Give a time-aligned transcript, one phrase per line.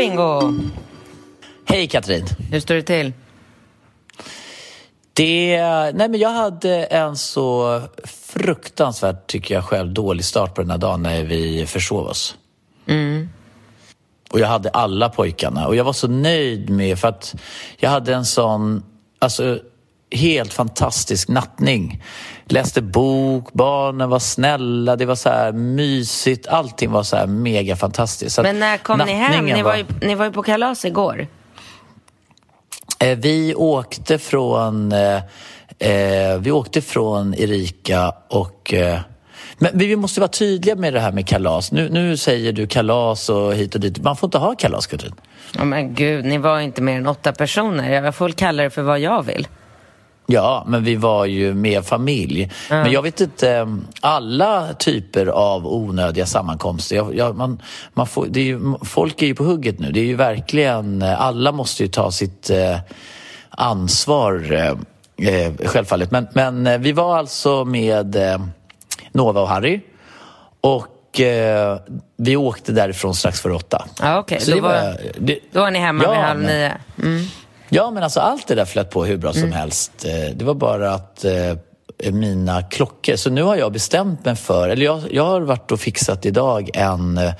[0.00, 0.54] Bingo!
[1.64, 2.26] Hej Katrin!
[2.50, 3.12] Hur står det till?
[5.12, 5.62] Det,
[5.94, 10.78] nej men jag hade en så fruktansvärt, tycker jag själv, dålig start på den här
[10.78, 12.36] dagen när vi försov oss.
[14.30, 17.34] Och jag hade alla pojkarna och jag var så nöjd med, för att
[17.76, 18.82] jag hade en sån,
[19.18, 19.58] alltså
[20.10, 22.02] helt fantastisk nattning.
[22.44, 27.76] Läste bok, barnen var snälla, det var så här mysigt, allting var så här mega
[27.76, 28.36] fantastiskt.
[28.36, 29.44] Så Men när kom ni hem?
[29.46, 31.26] Ni var, ju, ni var ju på kalas igår.
[32.98, 35.16] Eh, Vi åkte från eh,
[35.78, 39.00] eh, Vi åkte från Erika och eh,
[39.62, 41.72] men vi måste vara tydliga med det här med kalas.
[41.72, 44.02] Nu, nu säger du kalas och hit och dit.
[44.02, 45.14] Man får inte ha kalas, Katrin.
[45.58, 48.02] Oh, men gud, ni var inte mer än åtta personer.
[48.02, 49.48] Jag får väl kalla det för vad jag vill.
[50.32, 52.50] Ja, men vi var ju med familj.
[52.70, 53.66] Men jag vet inte, eh,
[54.00, 56.96] alla typer av onödiga sammankomster.
[56.96, 57.62] Jag, jag, man,
[57.94, 59.92] man får, är ju, folk är ju på hugget nu.
[59.92, 62.78] Det är ju verkligen, eh, alla måste ju ta sitt eh,
[63.50, 64.68] ansvar eh,
[65.34, 66.10] eh, självfallet.
[66.10, 68.38] Men, men eh, vi var alltså med eh,
[69.12, 69.80] Nova och Harry.
[70.60, 71.78] Och eh,
[72.16, 73.84] vi åkte därifrån strax före åtta.
[74.02, 74.40] Okej.
[74.40, 76.72] Så Då var- det- Då var ni hemma Ja, vid halv nio.
[77.02, 77.24] Mm.
[77.70, 80.04] Ja, men alltså allt det där flöt på hur bra som helst.
[80.04, 83.16] Eh, Det var bara att eh, mina klockor...
[83.16, 84.68] Så nu har jag bestämt mig för...
[84.68, 87.32] Eller jag, jag har varit och fixat idag en, eh,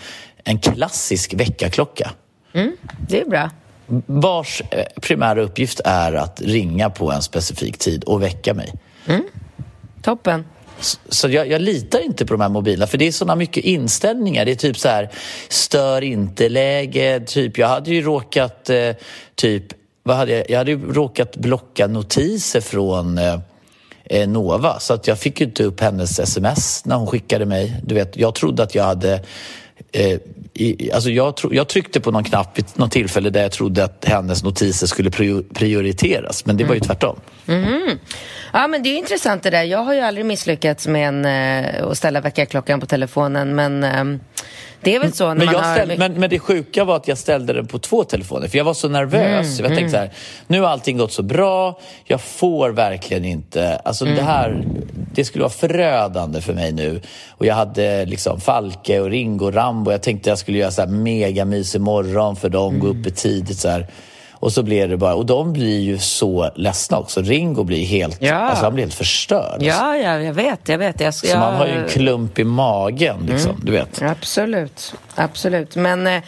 [0.45, 2.11] en klassisk väckarklocka
[3.09, 3.51] Det är bra.
[4.07, 8.73] vars eh, primära uppgift är att ringa på en specifik tid och väcka mig.
[10.03, 10.45] Toppen.
[11.09, 14.45] Så jag, jag litar inte på de här mobilerna för det är såna mycket inställningar.
[14.45, 15.11] Det är typ så här
[15.49, 17.21] stör inte-läge.
[17.27, 18.91] Typ, jag hade ju råkat eh,
[19.35, 19.65] typ,
[20.11, 20.51] vad hade jag?
[20.51, 23.39] jag hade råkat blocka notiser från eh,
[24.05, 27.81] eh, Nova så att jag fick ju inte upp hennes sms när hon skickade mig.
[27.85, 29.23] Du vet, jag trodde att jag hade
[29.93, 30.19] Eh,
[30.55, 33.85] i, alltså jag, tro, jag tryckte på någon knapp vid något tillfälle där jag trodde
[33.85, 37.21] att hennes notiser skulle prio- prioriteras, men det var ju tvärtom.
[38.53, 39.63] Ja, men det är intressant det där.
[39.63, 44.21] Jag har ju aldrig misslyckats med en, eh, att ställa väckarklockan på telefonen, men eh,
[44.83, 45.75] det är väl så när Men, man har...
[45.75, 48.65] ställ, men, men det sjuka var att jag ställde den på två telefoner för jag
[48.65, 49.61] var så nervös.
[49.61, 50.11] jag tänkte så här,
[50.47, 53.77] nu har allting gått så bra, jag får verkligen inte...
[53.77, 54.65] Alltså det här,
[55.15, 57.01] det skulle vara förödande för mig nu.
[57.29, 59.91] Och jag hade liksom Falke och Ringo och Rambo.
[59.91, 63.59] Jag tänkte jag skulle göra så här mega mysig morgon för dem, gå uppe tidigt
[63.59, 63.87] så här.
[64.41, 67.23] Och så blev det bara, och de blir ju så ledsna också.
[67.23, 68.35] Ringo blir helt, Ja.
[68.35, 69.53] alltså han blir helt förstörd.
[69.53, 69.67] alltså.
[69.69, 71.01] Ja, ja, jag vet, jag vet.
[71.01, 74.03] Jag, Så man har ju en klump i magen liksom, du vet.
[74.03, 75.77] Absolut, absolut.
[75.77, 76.23] Men eh,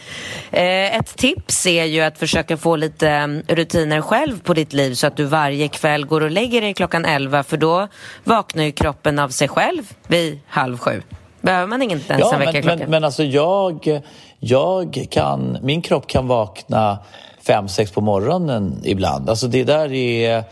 [0.96, 5.06] ett tips är ju att försöka få lite eh, rutiner själv på ditt liv så
[5.06, 7.88] att du varje kväll går och lägger dig klockan 11 för då
[8.24, 11.02] vaknar ju kroppen av sig själv vid halv sju.
[11.40, 12.76] Behöver man inte ens Ja, en men, väckarklocka?
[12.78, 14.00] men, men alltså jag,
[14.38, 16.98] jag kan, min kropp kan vakna
[17.42, 19.30] fem, sex på morgonen ibland.
[19.30, 20.44] Alltså det där är,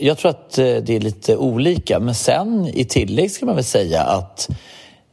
[0.00, 2.00] jag tror att eh, det är lite olika.
[2.00, 4.48] Men sen i tillägg ska man väl säga att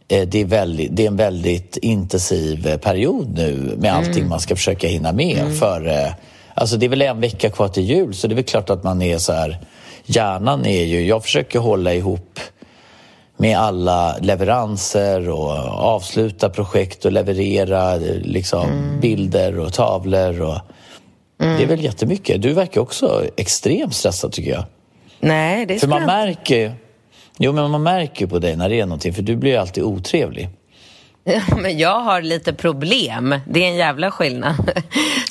[0.07, 4.39] eh, det är, väldigt, det är en väldigt intensiv eh, period nu med allting man
[4.39, 5.57] ska försöka hinna med.
[5.59, 6.11] För, eh,
[6.53, 8.83] alltså det är väl en vecka kvar till jul så det är väl klart att
[8.83, 9.59] man är så här...
[10.07, 11.05] Hjärnan är ju...
[11.05, 12.39] Jag försöker hålla ihop
[13.37, 20.41] med alla leveranser och avsluta projekt och leverera liksom, bilder och tavlor.
[20.41, 20.59] Och,
[21.37, 22.41] Det är väl jättemycket.
[22.41, 24.63] Du verkar också extremt stressad tycker jag.
[25.19, 26.75] Nej, det För skulle man märker
[27.37, 30.49] Jo, men man märker på dig när det är någonting, för du blir alltid otrevlig.
[31.23, 33.39] Ja, men jag har lite problem.
[33.47, 34.71] Det är en jävla skillnad.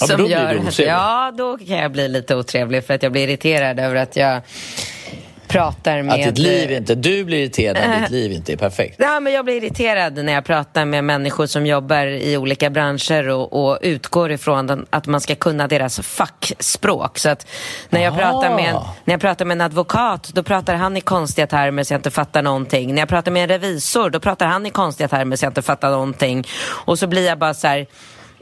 [0.01, 0.93] Ja, men då blir du otrevlig.
[0.93, 4.41] Ja, då kan jag bli lite otrevlig för att jag blir irriterad över att jag
[5.55, 6.15] pratar med...
[6.15, 8.97] Att ditt liv inte, du blir irriterad när ditt liv inte är perfekt.
[8.99, 13.29] Ja, men jag blir irriterad när jag pratar med människor som jobbar i olika branscher
[13.29, 17.19] och, och utgår ifrån den, att man ska kunna deras fackspråk.
[17.19, 17.47] Så att
[17.91, 21.01] när jag, pratar med en, när jag pratar med en advokat, då pratar han i
[21.01, 22.95] konstiga termer så jag inte fattar någonting.
[22.95, 25.62] När jag pratar med en revisor, då pratar han i konstiga termer så jag inte
[25.62, 26.47] fattar någonting.
[26.67, 27.87] Och så blir jag bara så här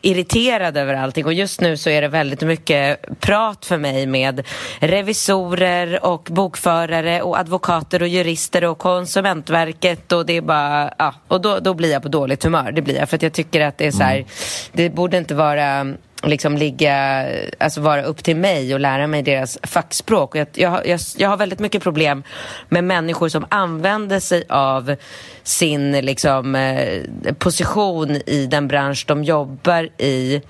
[0.02, 1.24] irriterad över allting.
[1.24, 4.46] Och just nu så är det väldigt mycket prat för mig med
[4.80, 10.12] revisorer och bokförare och advokater och jurister och konsumentverket.
[10.12, 12.96] Och det är bara, ja, och då, då blir jag på dåligt humör, det blir
[12.96, 14.26] jag för att jag tycker att det är så här, mm.
[14.72, 17.26] det borde inte vara liksom ligga,
[17.58, 20.36] alltså vara upp till mig och lära mig deras fackspråk.
[20.36, 22.22] Jag, jag, jag, jag, har väldigt mycket problem
[22.68, 24.96] med människor som använder sig av
[25.42, 27.02] sin liksom, eh,
[27.38, 30.42] position i den bransch de jobbar i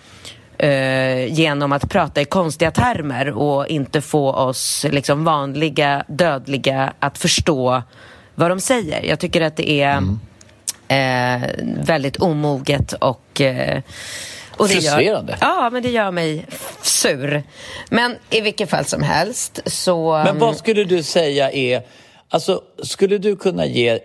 [0.58, 7.18] eh, genom att prata i konstiga termer och inte få oss liksom, vanliga dödliga att
[7.18, 7.82] förstå
[8.34, 9.02] vad de säger.
[9.02, 11.42] Jag tycker att det är mm.
[11.42, 11.50] eh,
[11.84, 13.82] väldigt omoget och eh,
[14.62, 15.32] och det Frustrerande.
[15.32, 16.47] Gör, ja, men det gör mig
[16.82, 17.43] sur.
[17.91, 20.23] Men i vilket fall som helst så...
[20.25, 21.82] Men vad skulle du säga är...
[22.29, 23.99] Alltså, skulle du kunna ge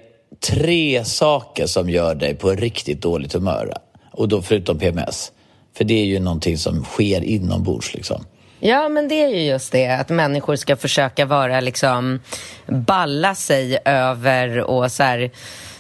[0.50, 3.74] tre saker som gör dig på riktigt dåligt humör?
[4.12, 5.32] Och då förutom PMS.
[5.78, 8.26] För det är ju någonting som sker inombords liksom.
[8.60, 12.20] Ja, men det är ju just det, att människor ska försöka vara liksom
[12.68, 15.32] balla sig över och så här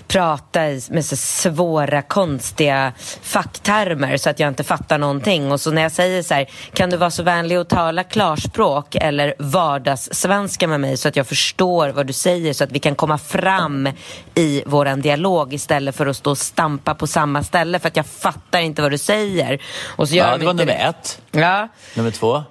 [0.07, 0.59] prata
[0.89, 5.51] med så svåra, konstiga facktermer så att jag inte fattar någonting.
[5.51, 8.95] Och så när jag säger så här, kan du vara så vänlig och tala klarspråk
[8.95, 12.95] eller vardagssvenska med mig så att jag förstår vad du säger så att vi kan
[12.95, 13.89] komma fram
[14.35, 18.05] i våran dialog istället för att stå och stampa på samma ställe för att jag
[18.05, 19.61] fattar inte vad du säger.
[19.85, 20.73] Och så gör ja, det var nummer det.
[20.73, 21.21] ett.
[21.31, 21.67] Ja.
[21.95, 22.43] Nummer två?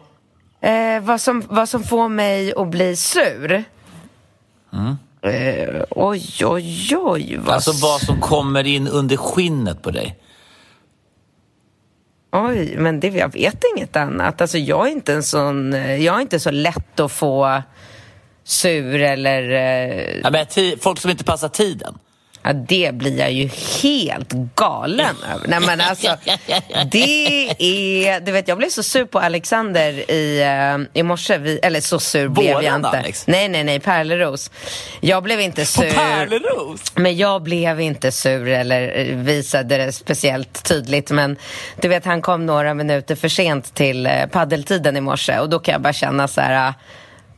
[0.60, 3.64] Eh, vad, som, vad som får mig att bli sur?
[4.72, 4.96] Mm.
[5.26, 7.36] Eh, oj, oj, oj.
[7.36, 7.54] Vad...
[7.54, 10.18] Alltså vad som kommer in under skinnet på dig.
[12.32, 14.40] Oj, men det, jag vet inget annat.
[14.40, 17.62] Alltså, jag, är inte en sån, jag är inte så lätt att få
[18.44, 19.50] sur eller...
[19.50, 20.20] Eh...
[20.22, 20.46] Ja, men
[20.80, 21.98] folk som inte passar tiden.
[22.46, 23.48] Ja, det blir jag ju
[23.82, 25.48] helt galen över.
[25.48, 26.16] Nej, men alltså,
[26.90, 28.20] det är...
[28.20, 30.42] Du vet, jag blev så sur på Alexander i,
[30.76, 31.38] uh, i morse.
[31.38, 32.88] Vi, eller så sur blev jag inte.
[32.88, 33.26] Alex?
[33.26, 33.80] Nej, nej, nej.
[33.80, 34.50] Pärleros.
[35.00, 35.90] Jag blev inte sur.
[35.90, 36.92] På Pärleros?
[36.94, 41.10] Men jag blev inte sur eller visade det speciellt tydligt.
[41.10, 41.36] Men
[41.80, 45.58] du vet, han kom några minuter för sent till uh, paddeltiden i morse och då
[45.58, 46.74] kan jag bara känna så här...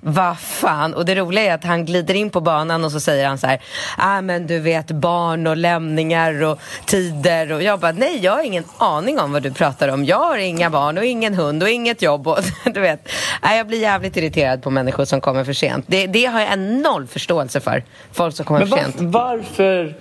[0.01, 0.95] Vad fan?
[0.95, 3.47] Och det roliga är att han glider in på banan och så säger han så
[3.47, 3.63] här,
[3.97, 8.43] ah, men du vet barn och lämningar och tider och jag bara, nej jag har
[8.43, 10.05] ingen aning om vad du pratar om.
[10.05, 12.39] Jag har inga barn och ingen hund och inget jobb och
[12.75, 13.09] du vet.
[13.41, 15.85] Ah, jag blir jävligt irriterad på människor som kommer för sent.
[15.89, 17.85] Det, det har jag en noll förståelse för.
[18.13, 18.97] Folk som kommer men för sent.
[18.99, 19.97] Varför?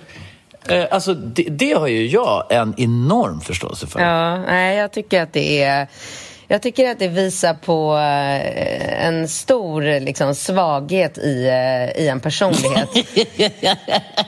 [0.68, 4.00] Eh, alltså, det, det, har ju jag en enorm förståelse för.
[4.00, 5.88] Ja, nej, jag tycker att det är
[6.50, 12.20] jag tycker att det visar på eh, en stor liksom, svaghet i, eh, i en
[12.20, 12.88] personlighet.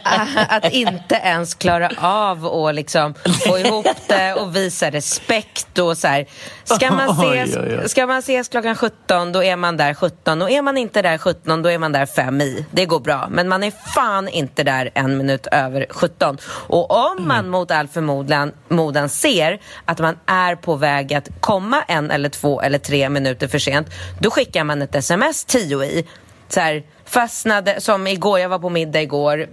[0.49, 3.15] att inte ens klara av att liksom,
[3.47, 5.79] få ihop det och visa respekt.
[5.79, 6.27] Och så här.
[6.65, 7.11] Ska, man
[7.45, 10.43] ses, ska man ses klockan 17, då är man där 17.
[10.43, 12.65] Och är man inte där 17, då är man där 5 i.
[12.71, 13.29] Det går bra.
[13.31, 16.39] Men man är fan inte där en minut över 17.
[16.45, 17.51] Och om man mm.
[17.51, 22.79] mot all förmodan ser att man är på väg att komma en eller två eller
[22.79, 23.89] tre minuter för sent,
[24.19, 26.07] då skickar man ett sms tio i.
[26.49, 29.47] Så här, fastnade, som igår, jag var på middag igår,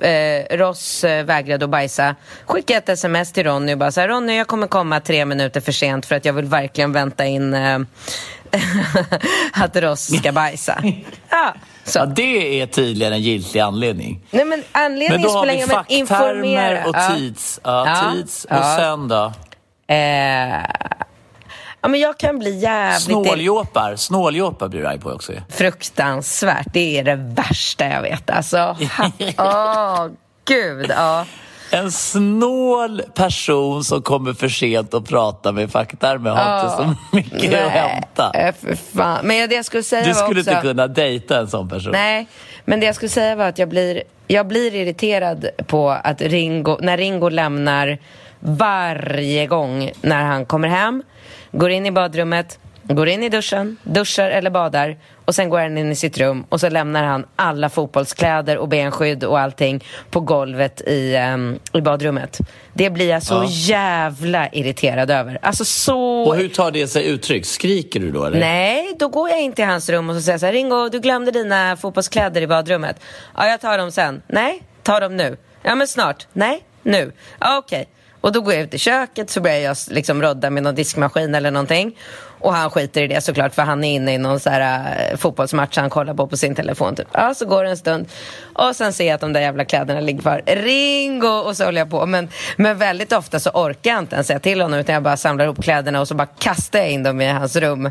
[0.00, 2.14] eh, Ross eh, vägrade att bajsa.
[2.46, 5.60] Skickade ett sms till Ronny och bara så här, Ronny jag kommer komma tre minuter
[5.60, 7.78] för sent för att jag vill verkligen vänta in eh,
[9.52, 10.82] att Ross ska bajsa.
[11.28, 11.54] Ja,
[11.84, 11.98] så.
[11.98, 14.20] Ja, det är tydligen en giltig anledning.
[14.30, 17.86] Nej, men anledningen men då har vi facktermer och tids, ja.
[17.86, 19.32] Ja, tids och sen då?
[19.94, 20.62] Eh,
[21.82, 23.02] Ja, men jag kan bli jävligt...
[23.02, 25.32] Snåljåpar, snåljåpar blir du arg på också.
[25.48, 26.66] Fruktansvärt.
[26.72, 28.30] Det är det värsta jag vet.
[28.30, 28.76] Alltså,
[29.38, 30.10] åh, oh,
[30.44, 30.90] gud.
[30.96, 31.26] Ja.
[31.70, 37.16] En snål person som kommer för sent och pratar med facktermer har oh, inte så
[37.16, 38.30] mycket nej, att hämta.
[38.34, 39.26] Äh, för fan.
[39.26, 40.50] Men det jag skulle säga du skulle också...
[40.50, 41.92] inte kunna dejta en sån person.
[41.92, 42.26] Nej,
[42.64, 46.78] men det jag skulle säga var att jag blir, jag blir irriterad på att Ringo,
[46.80, 47.98] när Ringo lämnar
[48.40, 51.02] varje gång när han kommer hem
[51.52, 55.78] går in i badrummet, går in i duschen, duschar eller badar och sen går han
[55.78, 60.20] in i sitt rum och så lämnar han alla fotbollskläder och benskydd och allting på
[60.20, 62.38] golvet i, um, i badrummet.
[62.74, 63.46] Det blir jag så ja.
[63.48, 65.38] jävla irriterad över.
[65.42, 65.98] Alltså så...
[66.22, 67.46] Och hur tar det sig uttryck?
[67.46, 68.40] Skriker du då eller?
[68.40, 71.00] Nej, då går jag in till hans rum och så säger så här, Ringo, du
[71.00, 73.00] glömde dina fotbollskläder i badrummet.
[73.36, 74.22] Ja, jag tar dem sen.
[74.26, 75.36] Nej, ta dem nu.
[75.62, 76.26] Ja, men snart.
[76.32, 77.12] Nej, nu.
[77.40, 77.80] Ja, okej.
[77.80, 77.92] Okay.
[78.22, 81.34] Och då går jag ut i köket så börjar jag liksom rodda med någon diskmaskin
[81.34, 81.96] eller någonting.
[82.40, 85.16] Och han skiter i det såklart för han är inne i någon så här, eh,
[85.16, 86.96] fotbollsmatch han kollar på på sin telefon.
[86.96, 87.08] Typ.
[87.12, 88.08] Ja, så går det en stund
[88.54, 90.42] och sen ser jag att de där jävla kläderna ligger kvar.
[90.46, 91.28] Ringo!
[91.28, 92.06] Och så håller jag på.
[92.06, 95.16] Men, men väldigt ofta så orkar jag inte ens säga till honom utan jag bara
[95.16, 97.90] samlar ihop kläderna och så bara kastar jag in dem i hans rum.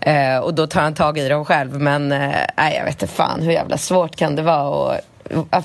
[0.00, 1.80] Eh, och då tar han tag i dem själv.
[1.80, 4.96] Men eh, jag vet inte fan hur jävla svårt kan det vara.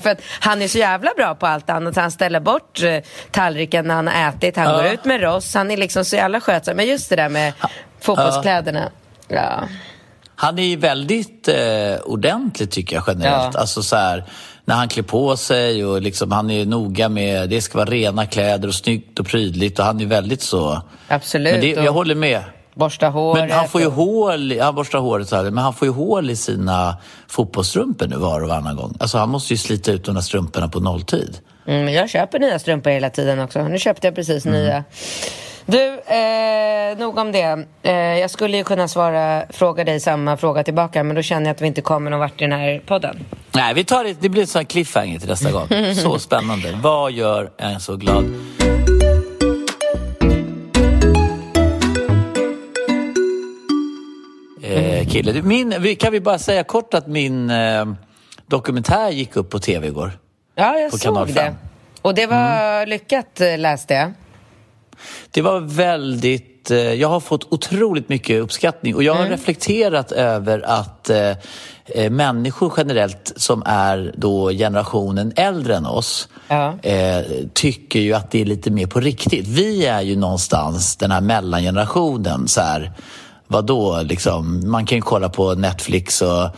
[0.02, 1.96] För att han är så jävla bra på allt annat.
[1.96, 2.98] Han ställer bort eh,
[3.30, 4.56] tallriken när han har ätit.
[4.56, 4.76] Han ja.
[4.76, 5.54] går ut med ross.
[5.54, 6.76] Han är liksom så jävla skötsam.
[6.76, 7.52] Men just det där med
[8.00, 8.90] fotbollskläderna.
[9.28, 9.68] Ja.
[10.34, 11.54] Han är ju väldigt eh,
[12.04, 13.56] ordentlig tycker jag generellt.
[13.56, 14.24] Alltså så här,
[14.64, 18.26] när han klär på sig och liksom, han är noga med, det ska vara rena
[18.26, 20.82] kläder och snyggt och prydligt och han är väldigt så.
[21.08, 21.52] Absolut.
[21.52, 22.42] Men det, jag håller med.
[22.74, 23.42] Borsta håret.
[23.42, 26.30] Men han får ju hål, han borstar håret så här, men han får ju hål
[26.30, 26.96] i sina
[27.28, 28.96] fotbollsstrumpor nu var och varannan gång.
[29.00, 31.38] Alltså han måste ju slita ut de där strumporna på nolltid.
[31.66, 33.62] Mm, jag köper nya strumpor hela tiden också.
[33.62, 34.60] Nu köpte jag precis mm.
[34.60, 34.84] nya.
[35.66, 37.66] Du, eh, nog om det.
[37.82, 41.54] Eh, jag skulle ju kunna svara, fråga dig samma fråga tillbaka men då känner jag
[41.54, 43.24] att vi inte kommer någon vart i den här podden.
[43.52, 45.68] Nej, vi tar det, det blir en sån cliffhanger till nästa gång.
[45.94, 46.78] Så spännande.
[46.82, 48.24] Vad gör en så glad?
[55.04, 55.42] Kille.
[55.42, 57.84] Min, kan vi bara säga kort att min eh,
[58.46, 60.12] dokumentär gick upp på tv igår?
[60.54, 61.54] Ja, jag såg det.
[62.02, 62.88] Och det var mm.
[62.88, 64.12] lyckat eh, läste jag.
[65.30, 66.70] Det var väldigt...
[66.70, 69.30] Eh, jag har fått otroligt mycket uppskattning och jag har mm.
[69.30, 71.30] reflekterat över att eh,
[71.86, 76.78] eh, människor generellt som är då generationen äldre än oss ja.
[76.82, 79.48] eh, tycker ju att det är lite mer på riktigt.
[79.48, 82.48] Vi är ju någonstans den här mellangenerationen.
[82.48, 82.92] Så här,
[83.46, 86.48] vadå, liksom, man kan ju kolla på Netflix och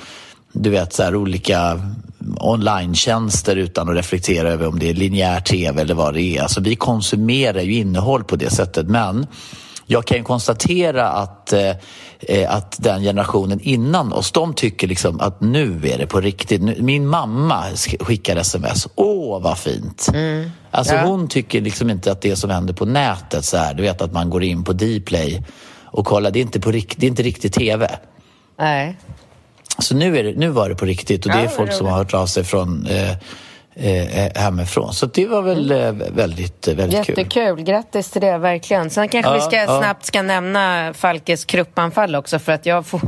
[0.53, 1.81] du vet så här, olika
[2.41, 2.95] online
[3.47, 6.43] utan att reflektera över om det är linjär tv eller vad det är.
[6.43, 8.87] Alltså, vi konsumerar ju innehåll på det sättet.
[8.87, 9.27] Men
[9.87, 15.41] jag kan ju konstatera att, eh, att den generationen innan oss, de tycker liksom att
[15.41, 16.79] nu är det på riktigt.
[16.79, 17.65] Min mamma
[18.01, 18.89] skickar sms.
[18.95, 20.09] Åh, vad fint!
[20.15, 20.51] Mm.
[20.71, 21.07] Alltså, ja.
[21.07, 24.13] Hon tycker liksom inte att det som händer på nätet, så här, du vet att
[24.13, 25.43] man går in på Dplay
[25.95, 27.99] och kollar, det är inte, på, det är inte riktigt tv.
[28.59, 28.97] Nej.
[29.79, 31.97] Så nu, är det, nu var det på riktigt och det är folk som har
[31.97, 33.17] hört av sig från eh,
[33.77, 34.95] eh, hemifrån.
[34.95, 36.15] Så det var väl mm.
[36.15, 37.15] väldigt, väldigt Jättekul.
[37.15, 37.19] kul.
[37.19, 37.65] Jättekul.
[37.65, 38.91] Grattis till det, verkligen.
[38.91, 39.81] Sen kanske ja, vi ska, ja.
[39.81, 43.01] snabbt ska nämna Falkes kruppanfall också för att jag får,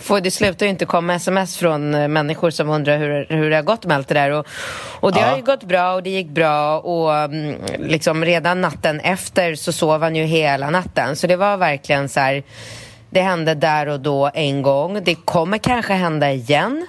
[0.02, 3.56] får, det slutar ju inte komma sms från eh, människor som undrar hur, hur det
[3.56, 4.30] har gått med allt det där.
[4.30, 4.46] Och,
[5.00, 5.26] och det ja.
[5.26, 9.72] har ju gått bra och det gick bra och mm, liksom redan natten efter så
[9.72, 11.16] sov han ju hela natten.
[11.16, 12.42] Så det var verkligen så här
[13.10, 15.04] det hände där och då en gång.
[15.04, 16.86] Det kommer kanske hända igen,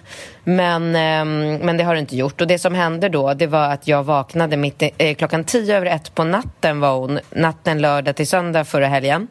[0.48, 1.26] men, eh,
[1.66, 2.42] men det har det inte gjort.
[2.42, 5.86] Och det som hände då, det var att jag vaknade mitt, eh, klockan tio över
[5.86, 9.28] ett på natten var hon, natten lördag till söndag förra helgen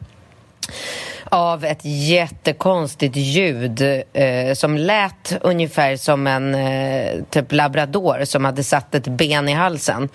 [1.23, 3.81] av ett jättekonstigt ljud
[4.13, 9.53] eh, som lät ungefär som en eh, typ labrador som hade satt ett ben i
[9.53, 10.09] halsen.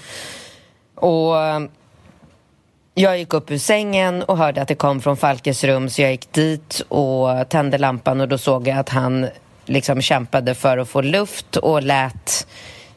[0.95, 1.35] Och
[2.95, 6.11] jag gick upp ur sängen och hörde att det kom från Falkes rum så jag
[6.11, 9.29] gick dit och tände lampan och då såg jag att han
[9.67, 12.47] liksom kämpade för att få luft och lät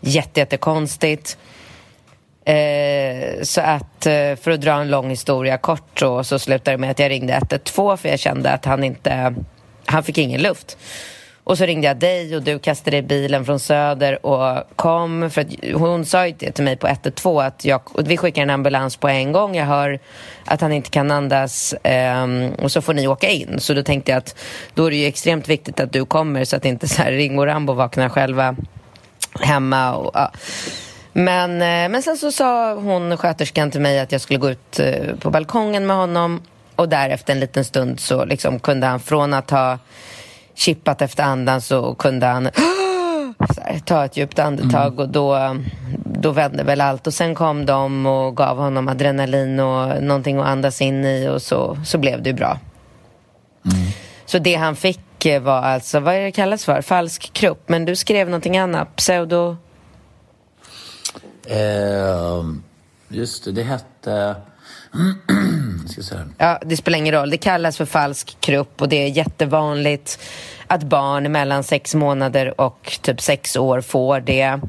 [0.01, 1.37] jättekonstigt.
[2.45, 6.81] Eh, så att eh, för att dra en lång historia kort så, så slutade det
[6.81, 9.35] med att jag ringde 112 för jag kände att han inte,
[9.85, 10.77] han fick ingen luft.
[11.45, 15.29] Och så ringde jag dig och du kastade i bilen från Söder och kom.
[15.29, 18.49] För att hon sa ju det till mig på 112 att jag, vi skickar en
[18.49, 19.55] ambulans på en gång.
[19.55, 19.99] Jag hör
[20.45, 21.75] att han inte kan andas
[22.23, 23.59] um, och så får ni åka in.
[23.59, 24.35] Så då tänkte jag att
[24.73, 27.41] då är det ju extremt viktigt att du kommer så att inte så här Ringo
[27.41, 28.55] och Rambo vaknar själva
[29.39, 29.95] hemma.
[29.95, 30.31] Och, ja.
[31.13, 34.79] men, eh, men sen så sa hon, sköterskan till mig att jag skulle gå ut
[34.79, 36.41] eh, på balkongen med honom
[36.75, 39.77] och därefter en liten stund så liksom kunde han från att ha
[40.55, 42.45] chippat efter andan så kunde han
[43.39, 44.99] här, ta ett djupt andetag mm.
[44.99, 45.57] och då,
[46.05, 47.07] då vände väl allt.
[47.07, 51.41] Och sen kom de och gav honom adrenalin och någonting att andas in i och
[51.41, 52.59] så, så blev det bra.
[53.65, 53.91] Mm.
[54.25, 54.99] Så det han fick
[55.41, 56.81] var alltså, vad är det kallas för?
[56.81, 57.69] Falsk kropp.
[57.69, 59.57] Men du skrev någonting annat, pseudo...
[61.47, 62.43] Eh,
[63.07, 64.35] just det, det hette...
[65.87, 66.25] ska säga.
[66.37, 67.29] Ja, det spelar ingen roll.
[67.29, 70.19] Det kallas för falsk krupp och det är jättevanligt
[70.67, 74.45] att barn mellan sex månader och typ sex år får det.
[74.45, 74.59] Det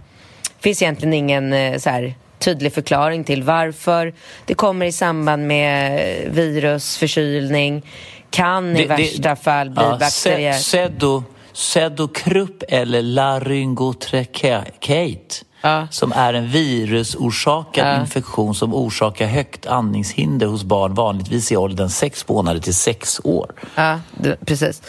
[0.60, 4.14] finns egentligen ingen eh, så här, tydlig förklaring till varför.
[4.46, 7.82] Det kommer i samband med virus, förkylning,
[8.30, 10.52] kan i Det- det- värsta fall bli Ja, bakterier.
[10.52, 15.86] se- Sedo, sedokrupp eller laryngotrakeat Ja.
[15.90, 18.00] som är en virusorsakad Ja.
[18.00, 23.52] infektion som orsakar högt andningshinder hos barn vanligtvis i åldern sex månader till sex år.
[23.74, 24.00] Ja,
[24.46, 24.82] precis.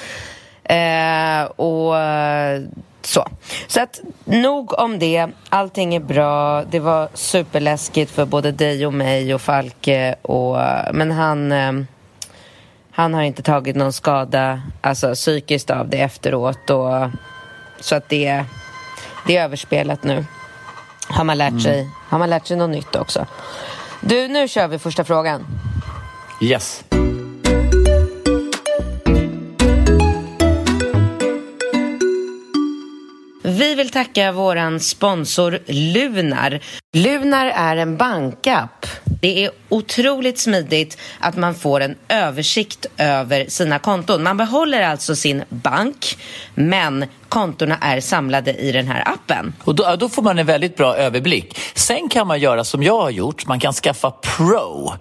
[0.63, 2.61] Eh, och eh,
[3.01, 3.27] så.
[3.67, 5.27] Så att nog om det.
[5.49, 6.63] Allting är bra.
[6.63, 10.15] Det var superläskigt för både dig och mig och Falke.
[10.21, 10.57] Och,
[10.93, 11.71] men han, eh,
[12.91, 16.69] han har inte tagit någon skada alltså, psykiskt av det efteråt.
[16.69, 17.09] Och,
[17.79, 18.43] så att det,
[19.27, 20.25] det är överspelat nu.
[21.09, 23.25] Har man, lärt sig, har man lärt sig något nytt också.
[24.01, 25.45] Du, nu kör vi första frågan.
[26.41, 26.83] Yes.
[33.43, 36.59] Vi vill tacka våran sponsor Lunar.
[36.93, 38.85] Lunar är en bankapp.
[39.21, 44.23] Det är otroligt smidigt att man får en översikt över sina konton.
[44.23, 46.17] Man behåller alltså sin bank,
[46.55, 49.53] men kontona är samlade i den här appen.
[49.63, 51.57] Och då, då får man en väldigt bra överblick.
[51.75, 54.93] Sen kan man göra som jag har gjort, man kan skaffa Pro.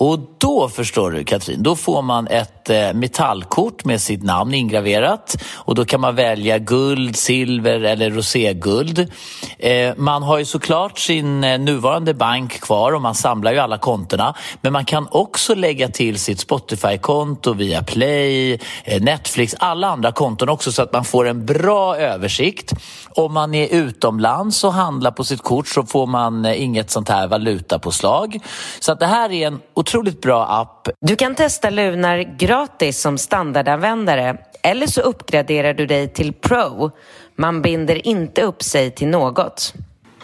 [0.00, 5.36] Och då förstår du Katrin, då får man ett eh, metallkort med sitt namn ingraverat
[5.54, 9.12] och då kan man välja guld, silver eller roséguld.
[9.58, 13.78] Eh, man har ju såklart sin eh, nuvarande bank kvar och man samlar ju alla
[13.78, 14.34] kontona.
[14.60, 18.52] Men man kan också lägga till sitt Spotify-konto via Play,
[18.84, 22.72] eh, Netflix, alla andra konton också så att man får en bra översikt.
[23.10, 27.08] Om man är utomlands och handlar på sitt kort så får man eh, inget sånt
[27.08, 28.38] här valutapåslag.
[28.80, 30.88] Så att det här är en otroligt bra app.
[31.00, 36.90] Du kan testa Lunar gratis som standardanvändare eller så uppgraderar du dig till Pro.
[37.36, 39.74] Man binder inte upp sig till något.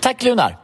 [0.01, 0.63] Tack Lunar!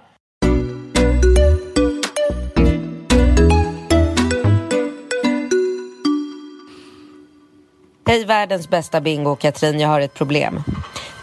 [8.07, 9.81] Hej världens bästa bingo, Katrin.
[9.81, 10.63] Jag har ett problem.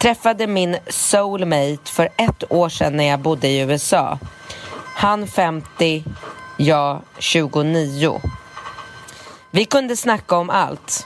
[0.02, 4.20] Träffade min soulmate för ett år sedan när jag bodde i USA.
[4.96, 6.04] Han 50,
[6.58, 8.22] jag 29.
[9.52, 11.06] Vi kunde snacka om allt.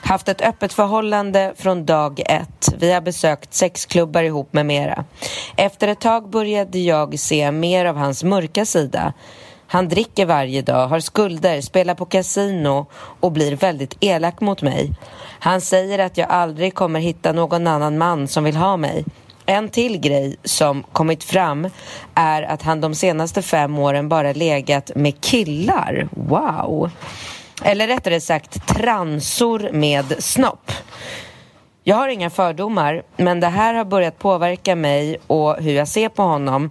[0.00, 2.74] Haft ett öppet förhållande från dag ett.
[2.78, 5.04] Vi har besökt sexklubbar ihop med mera.
[5.56, 9.12] Efter ett tag började jag se mer av hans mörka sida.
[9.72, 12.86] Han dricker varje dag, har skulder, spelar på kasino
[13.20, 14.90] och blir väldigt elak mot mig.
[15.38, 19.04] Han säger att jag aldrig kommer hitta någon annan man som vill ha mig.
[19.46, 21.68] En till grej som kommit fram
[22.14, 26.08] är att han de senaste fem åren bara legat med killar.
[26.10, 26.90] Wow!
[27.62, 30.72] Eller rättare sagt transor med snopp.
[31.84, 36.08] Jag har inga fördomar, men det här har börjat påverka mig och hur jag ser
[36.08, 36.70] på honom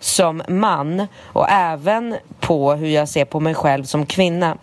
[0.00, 4.58] som man och även på hur jag ser på mig själv som kvinna.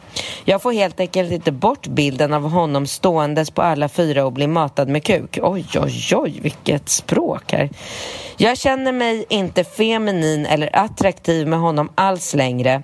[0.46, 4.48] Jag får helt enkelt inte bort bilden av honom ståendes på alla fyra och bli
[4.48, 5.40] matad med kuk.
[5.42, 7.70] Oj, oj, oj, vilket språk här.
[8.38, 12.82] Jag känner mig inte feminin eller attraktiv med honom alls längre.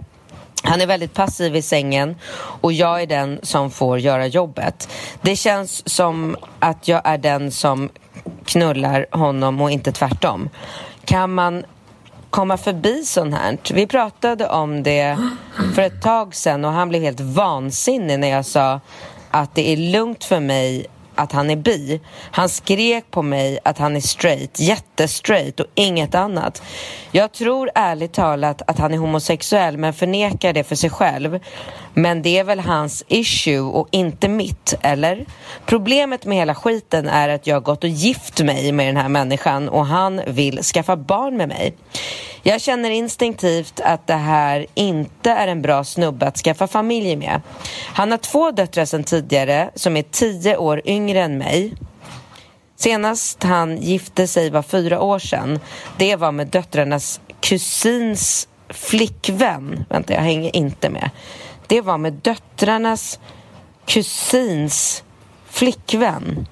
[0.64, 2.16] Han är väldigt passiv i sängen
[2.62, 4.90] och jag är den som får göra jobbet.
[5.22, 7.90] Det känns som att jag är den som
[8.46, 10.50] knullar honom och inte tvärtom.
[11.06, 11.64] Kan man
[12.30, 13.58] komma förbi sånt här?
[13.74, 15.18] Vi pratade om det
[15.76, 18.80] för ett tag sedan och han blev helt vansinnig när jag sa
[19.32, 20.86] att det är lugnt för mig
[21.20, 22.02] att han är bi.
[22.32, 26.62] Han skrek på mig att han är straight, jättestraight och inget annat.
[27.12, 31.40] Jag tror ärligt talat att han är homosexuell men förnekar det för sig själv.
[31.94, 35.26] Men det är väl hans issue och inte mitt, eller?
[35.66, 39.10] Problemet med hela skiten är att jag har gått och gift mig med den här
[39.10, 41.76] människan och han vill skaffa barn med mig.
[42.44, 47.42] Jag känner instinktivt att det här inte är en bra snubbe att skaffa familj med.
[47.94, 51.74] Han har två döttrar sedan tidigare som är tio år yngre än mig.
[52.76, 55.60] Senast han gifte sig var fyra år sedan.
[55.98, 59.86] Det var med döttrarnas kusins flickvän.
[59.90, 61.10] Vänta, jag hänger inte med.
[61.68, 63.20] Det var med döttrarnas
[63.86, 65.04] kusins
[65.46, 66.48] flickvän.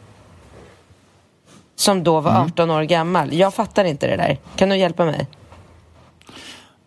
[1.76, 3.34] Som då var 18 år gammal.
[3.34, 4.38] Jag fattar inte det där.
[4.56, 5.28] Kan du hjälpa mig?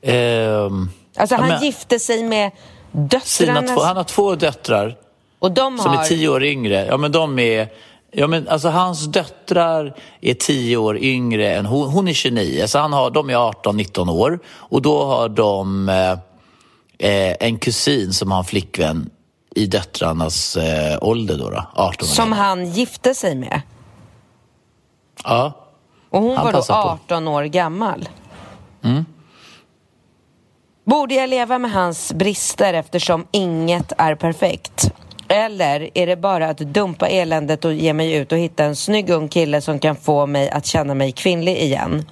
[0.02, 2.50] Ehm, Alltså han men gifte sig med
[3.22, 3.74] sina döttrarnas...
[3.74, 4.96] två, han har två döttrar
[5.38, 6.02] och de som har...
[6.02, 6.86] är tio år yngre.
[6.86, 7.68] Ja, men de är...
[8.12, 11.88] Ja, men alltså hans döttrar är tio år yngre än hon.
[11.88, 14.38] Hon är 29, så han har, de är 18-19 år.
[14.46, 15.88] Och då har de...
[15.88, 16.12] Eh,
[16.98, 19.10] eh, en kusin som har en flickvän
[19.54, 22.12] i döttrarnas eh, ålder då, då 18 år.
[22.12, 23.62] Som han gifte sig med.
[25.24, 25.52] Ja.
[26.10, 26.88] Och hon Han var då passar på.
[26.88, 28.08] 18 år gammal.
[28.82, 29.04] Mm.
[30.84, 34.92] Borde jag leva med hans brister eftersom inget är perfekt?
[35.28, 39.10] Eller är det bara att dumpa eländet och ge mig ut och hitta en snygg
[39.10, 42.04] ung kille som kan få mig att känna mig kvinnlig igen?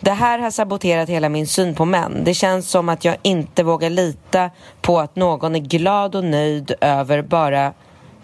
[0.00, 2.24] Det här har saboterat hela min syn på män.
[2.24, 4.50] Det känns som att jag inte vågar lita
[4.80, 7.72] på att någon är glad och nöjd över bara...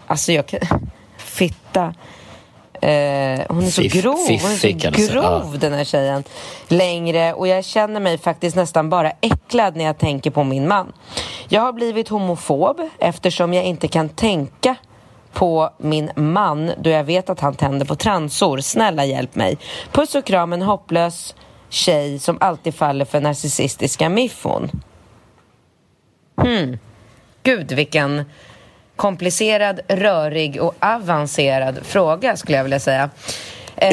[0.07, 0.59] Alltså jag kan...
[1.17, 1.93] Fitta.
[2.81, 6.23] Eh, hon är så Fiff- grov, hon är fiffig, så grov den här tjejen
[6.67, 10.93] längre och jag känner mig faktiskt nästan bara äcklad när jag tänker på min man.
[11.47, 14.75] Jag har blivit homofob eftersom jag inte kan tänka
[15.33, 18.59] på min man då jag vet att han tänder på transor.
[18.59, 19.57] Snälla hjälp mig.
[19.91, 21.35] Puss och kram en hopplös
[21.69, 24.71] tjej som alltid faller för narcissistiska miffon.
[26.41, 26.77] Hmm.
[27.43, 28.23] Gud vilken
[28.99, 33.09] komplicerad, rörig och avancerad fråga skulle jag vilja säga.
[33.75, 33.89] Eh,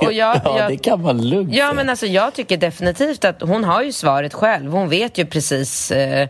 [0.06, 3.42] och jag, ja, jag, det kan man lugnt Ja, men alltså jag tycker definitivt att
[3.42, 4.72] hon har ju svaret själv.
[4.72, 6.28] Hon vet ju precis eh,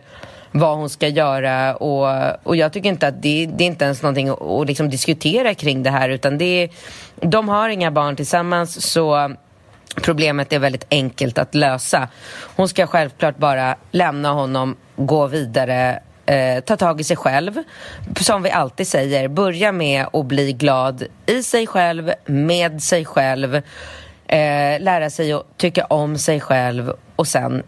[0.51, 2.07] vad hon ska göra och,
[2.43, 5.53] och jag tycker inte att det, det är inte ens någonting att, att liksom diskutera
[5.53, 6.69] kring det här utan det
[7.15, 9.35] de har inga barn tillsammans så
[10.01, 12.07] problemet är väldigt enkelt att lösa.
[12.55, 17.63] Hon ska självklart bara lämna honom, gå vidare eh, ta tag i sig själv.
[18.19, 23.55] Som vi alltid säger, börja med att bli glad i sig själv, med sig själv.
[24.27, 27.63] Eh, lära sig att tycka om sig själv och sen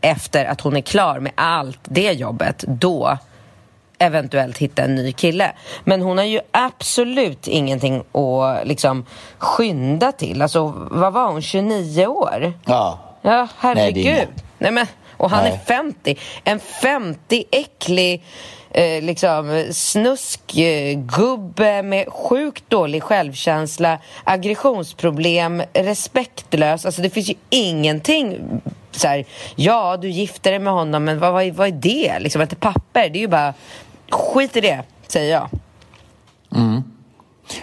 [0.00, 3.18] efter att hon är klar med allt det jobbet, då
[3.98, 5.52] eventuellt hitta en ny kille.
[5.84, 9.04] Men hon har ju absolut ingenting att liksom
[9.38, 10.42] skynda till.
[10.42, 11.42] Alltså, vad var hon?
[11.42, 12.52] 29 år?
[12.64, 12.98] Ja.
[13.22, 14.04] Ja, herregud.
[14.04, 15.52] Nej, Nej, men, och han Nej.
[15.52, 16.18] är 50.
[16.44, 18.24] En 50 äcklig
[18.70, 26.86] eh, liksom snuskgubbe med sjukt dålig självkänsla, aggressionsproblem, respektlös.
[26.86, 28.38] Alltså det finns ju ingenting
[28.90, 29.24] så här,
[29.56, 32.18] ja du gifter dig med honom men vad, vad, är, vad är det?
[32.18, 33.54] Liksom ett papper, det är ju bara
[34.10, 35.48] skit i det, säger jag.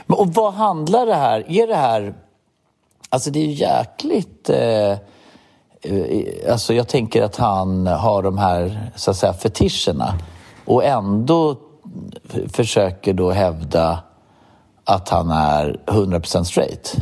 [0.05, 1.51] Men, och vad handlar det här...
[1.51, 2.13] Är det här...
[3.09, 4.49] Alltså det är ju jäkligt...
[4.49, 4.97] Eh, eh,
[5.83, 10.13] Eh, alltså jag tänker att han har de här så att säga, fetischerna
[10.65, 11.55] och ändå
[12.47, 13.99] försöker då hävda
[14.83, 16.95] att han är 100% straight.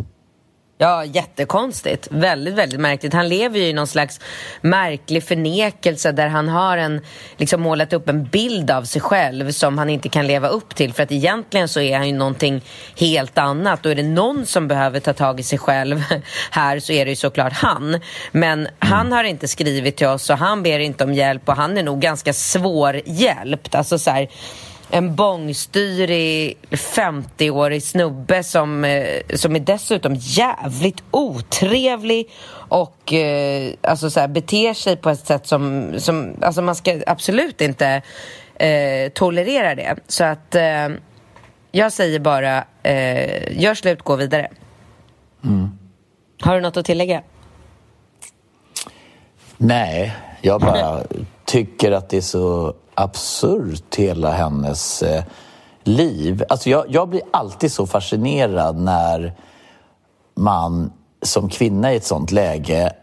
[0.83, 2.07] Ja, jättekonstigt.
[2.11, 3.13] Väldigt, väldigt märkligt.
[3.13, 4.19] Han lever ju i någon slags
[4.61, 7.01] märklig förnekelse där han har en,
[7.37, 10.93] liksom målat upp en bild av sig själv som han inte kan leva upp till.
[10.93, 12.61] För att egentligen så är han ju någonting
[12.97, 13.85] helt annat.
[13.85, 16.03] Och är det någon som behöver ta tag i sig själv
[16.51, 17.99] här så är det ju såklart han.
[18.31, 21.77] Men han har inte skrivit till oss och han ber inte om hjälp och han
[21.77, 23.75] är nog ganska svårhjälpt.
[23.75, 24.29] Alltså så här,
[24.91, 34.19] en bångstyrig 50-årig snubbe som, eh, som är dessutom jävligt otrevlig och eh, alltså så
[34.19, 38.01] här, beter sig på ett sätt som, som alltså man ska absolut inte
[38.55, 39.95] eh, tolerera det.
[40.07, 40.89] Så att eh,
[41.71, 44.49] jag säger bara, eh, gör slut, gå vidare.
[46.41, 47.21] Har du något att tillägga?
[49.57, 51.03] Nej, jag bara
[51.51, 55.23] tycker att det är så absurt hela hennes eh,
[55.83, 56.43] liv.
[56.49, 59.33] Alltså jag, jag blir alltid så fascinerad när
[60.35, 62.93] man som kvinna i ett sånt läge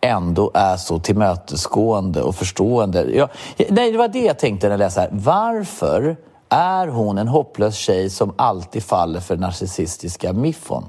[0.00, 3.04] ändå är så tillmötesgående och förstående.
[3.10, 3.28] Jag,
[3.68, 5.10] nej, det var det jag tänkte när jag läste här.
[5.12, 6.16] Varför
[6.48, 10.84] är hon en hopplös tjej som alltid faller för narcissistiska miffon?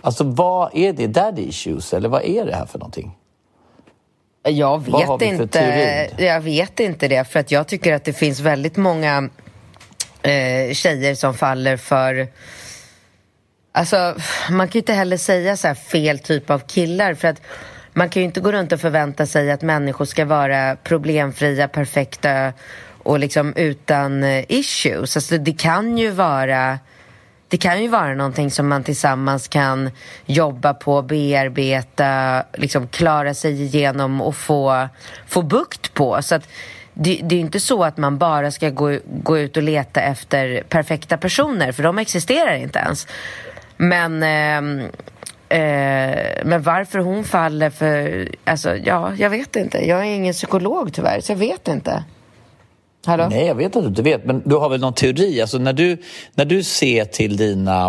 [0.00, 1.06] Alltså vad är det?
[1.06, 3.16] Daddy issues eller vad är det här för någonting?
[4.46, 6.10] Jag vet inte.
[6.16, 9.28] Jag vet inte det för att jag tycker att det finns väldigt många
[10.22, 12.28] eh, tjejer som faller för
[13.72, 14.14] Alltså,
[14.50, 17.42] man kan ju inte heller säga så här fel typ av killar för att
[17.92, 22.52] man kan ju inte gå runt och förvänta sig att människor ska vara problemfria, perfekta
[23.02, 25.16] och liksom utan eh, issues.
[25.16, 26.78] Alltså det kan ju vara
[27.48, 29.90] det kan ju vara någonting som man tillsammans kan
[30.26, 34.88] jobba på, bearbeta, liksom klara sig igenom och få,
[35.26, 36.22] få bukt på.
[36.22, 36.48] Så att
[36.94, 40.00] det, det är ju inte så att man bara ska gå, gå ut och leta
[40.00, 43.06] efter perfekta personer, för de existerar inte ens.
[43.76, 48.28] Men, eh, eh, men varför hon faller för...
[48.44, 49.88] Alltså, ja, jag vet inte.
[49.88, 52.04] Jag är ingen psykolog tyvärr, så jag vet inte.
[53.06, 53.26] Hallå?
[53.30, 54.24] Nej, jag vet att du inte vet.
[54.24, 55.40] Men du har väl någon teori?
[55.40, 56.02] Alltså när du,
[56.34, 57.86] när du ser till dina...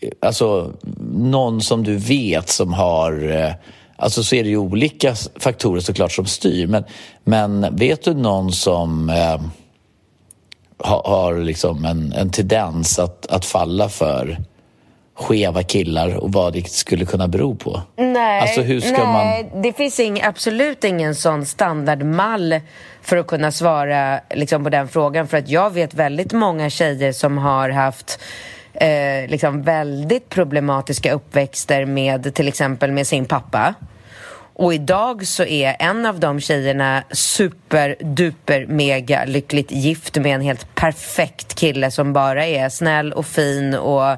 [0.00, 0.72] Eh, alltså
[1.12, 3.54] någon som du vet som har eh,
[3.96, 6.66] Alltså så är det ju olika faktorer såklart som styr.
[6.66, 6.84] Men,
[7.24, 9.40] men vet du någon som eh,
[10.78, 14.38] har, har liksom en, en tendens att, att falla för
[15.14, 17.82] skeva killar och vad det skulle kunna bero på?
[17.96, 19.62] Nej, alltså hur ska nej man...
[19.62, 22.60] det finns ing, absolut ingen sån standardmall
[23.02, 25.28] för att kunna svara liksom, på den frågan.
[25.28, 28.20] För att jag vet väldigt många tjejer som har haft
[28.74, 33.74] eh, liksom väldigt problematiska uppväxter med till exempel med sin pappa.
[34.54, 40.74] Och idag så är en av de tjejerna superduper mega lyckligt gift med en helt
[40.74, 44.16] perfekt kille som bara är snäll och fin och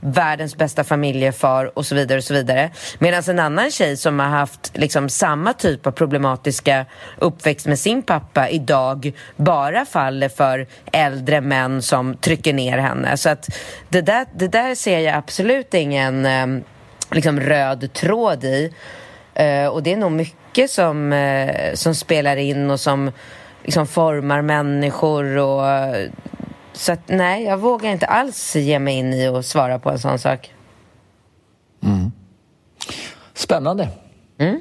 [0.00, 2.70] världens bästa familjefar och så vidare och så vidare.
[2.98, 6.86] Medan en annan tjej som har haft liksom samma typ av problematiska
[7.18, 13.16] uppväxt med sin pappa idag bara faller för äldre män som trycker ner henne.
[13.16, 13.48] Så att
[13.88, 16.46] det där, det där ser jag absolut ingen eh,
[17.10, 18.72] liksom röd tråd i.
[19.40, 23.10] Uh, och det är nog mycket som, uh, som spelar in och som
[23.64, 25.36] liksom formar människor.
[25.36, 25.64] Och,
[26.72, 29.98] så att, nej, jag vågar inte alls ge mig in i och svara på en
[29.98, 30.52] sån sak.
[31.82, 32.12] Mm.
[33.34, 33.88] Spännande.
[34.38, 34.60] Mm.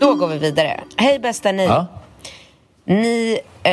[0.00, 0.80] Då går vi vidare.
[0.96, 1.64] Hej bästa ni.
[1.64, 1.86] Ja.
[2.86, 3.40] Ni...
[3.62, 3.72] Eh,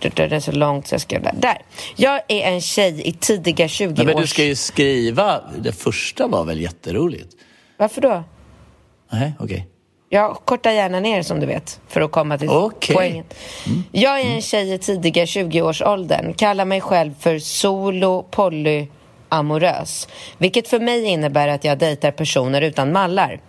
[0.00, 1.34] det är så långt så jag skrev där.
[1.36, 1.58] Där.
[1.96, 4.06] Jag är en tjej i tidiga 20 års...
[4.06, 5.40] Men du ska ju skriva...
[5.58, 7.28] Det första var väl jätteroligt?
[7.76, 8.24] Varför då?
[9.12, 9.54] Nej, okej.
[9.54, 9.66] Okay.
[10.08, 12.96] Jag kortar gärna ner som du vet, för att komma till okay.
[12.96, 13.24] poängen.
[13.66, 13.84] Mm.
[13.92, 16.34] Jag är en tjej i tidiga 20-årsåldern.
[16.34, 18.86] Kallar mig själv för solo, poly
[19.34, 23.40] amorös, vilket för mig innebär att jag dejtar personer utan mallar.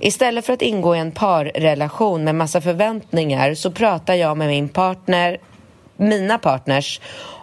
[0.00, 4.68] Istället för att ingå i en parrelation med massa förväntningar så pratar jag med min
[4.68, 5.38] partner,
[5.96, 7.00] mina partners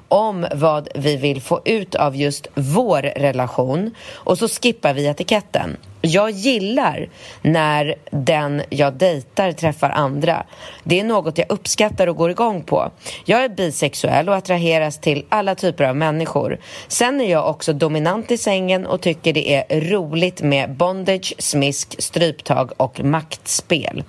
[0.10, 5.78] om vad vi vill få ut av just vår relation och så skippar vi etiketten.
[6.02, 7.10] Jag gillar
[7.42, 10.46] när den jag dejtar träffar andra.
[10.84, 12.92] Det är något jag uppskattar och går igång på.
[13.26, 16.58] Jag är bisexuell och attraheras till alla typer av människor.
[16.88, 21.96] Sen är jag också dominant i sängen och tycker det är roligt med bondage, smisk,
[22.02, 24.04] stryptag och maktspel.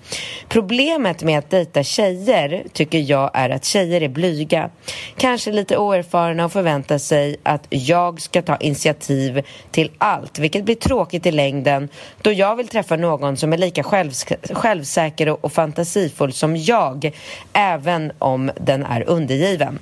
[0.49, 4.71] Problemet med att dejta tjejer tycker jag är att tjejer är blyga.
[5.17, 10.75] Kanske lite oerfarna och förväntar sig att jag ska ta initiativ till allt, vilket blir
[10.75, 11.78] tråkigt i längden
[12.23, 14.13] då jag vill träffa någon som är lika själv,
[14.51, 17.11] självsäker och, och fantasifull som jag,
[17.53, 19.79] även om den är undergiven.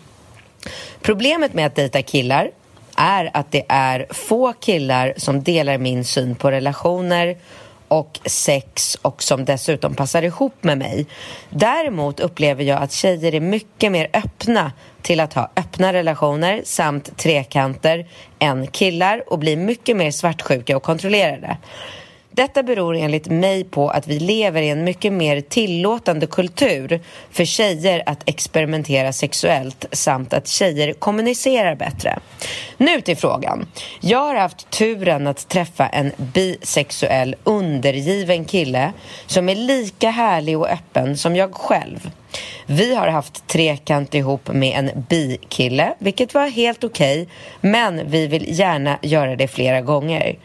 [1.02, 2.50] Problemet med att dejta killar
[2.96, 7.37] är att det är få killar som delar min syn på relationer
[7.88, 11.06] och sex och som dessutom passar ihop med mig.
[11.50, 14.72] Däremot upplever jag att tjejer är mycket mer öppna
[15.07, 18.07] till att ha öppna relationer samt trekanter
[18.38, 21.57] än killar och blir mycket mer svartsjuka och kontrollerade.
[22.37, 27.44] Detta beror enligt mig på att vi lever i en mycket mer tillåtande kultur för
[27.44, 32.18] tjejer att experimentera sexuellt samt att tjejer kommunicerar bättre.
[32.77, 33.66] Nu till frågan.
[34.01, 38.92] Jag har haft turen att träffa en bisexuell undergiven kille
[39.27, 42.11] som är lika härlig och öppen som jag själv.
[42.66, 48.27] Vi har haft trekant ihop med en bikille, vilket var helt okej, okay, men vi
[48.27, 50.37] vill gärna göra det flera gånger.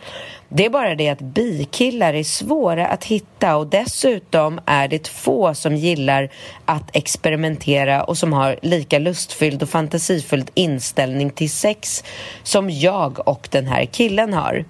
[0.53, 5.53] Det är bara det att bikillar är svåra att hitta och dessutom är det få
[5.53, 6.29] som gillar
[6.65, 12.03] att experimentera och som har lika lustfylld och fantasifylld inställning till sex
[12.43, 14.65] som jag och den här killen har.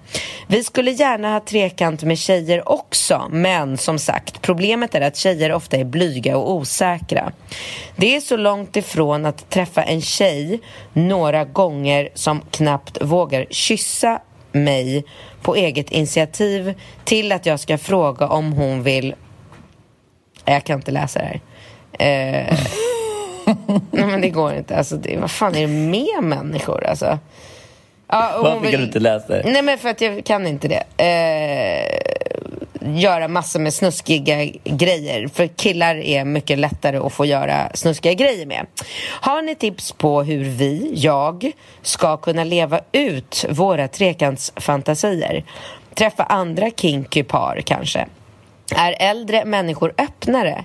[0.46, 5.52] Vi skulle gärna ha trekant med tjejer också, men som sagt, problemet är att tjejer
[5.52, 7.32] ofta är blyga och osäkra.
[7.96, 10.60] Det är så långt ifrån att träffa en tjej
[10.92, 14.20] några gånger som knappt vågar kyssa
[14.52, 15.04] mig
[15.42, 19.14] på eget initiativ till att jag ska fråga om hon vill...
[20.44, 21.40] Jag kan inte läsa det här.
[21.98, 22.58] Eh...
[23.90, 24.76] Nej, men det går inte.
[24.76, 26.86] Alltså, det, vad fan är det med människor?
[26.86, 27.18] Alltså?
[28.08, 28.70] Ja, Varför vill...
[28.70, 29.42] kan du inte läsa det?
[29.44, 31.04] Nej, men för att jag kan inte det.
[31.04, 32.11] Eh
[32.86, 35.28] göra massor med snuskiga grejer.
[35.28, 38.66] För killar är mycket lättare att få göra snuskiga grejer med.
[39.10, 45.44] Har ni tips på hur vi, jag, ska kunna leva ut våra trekantsfantasier?
[45.94, 48.06] Träffa andra kinky par kanske?
[48.74, 50.64] Är äldre människor öppnare?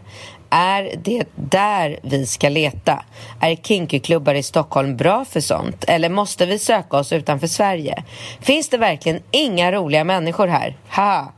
[0.49, 3.03] Är det där vi ska leta?
[3.39, 5.83] Är kinkyklubbar i Stockholm bra för sånt?
[5.87, 8.03] Eller måste vi söka oss utanför Sverige?
[8.41, 10.77] Finns det verkligen inga roliga människor här?
[10.87, 11.31] Haha!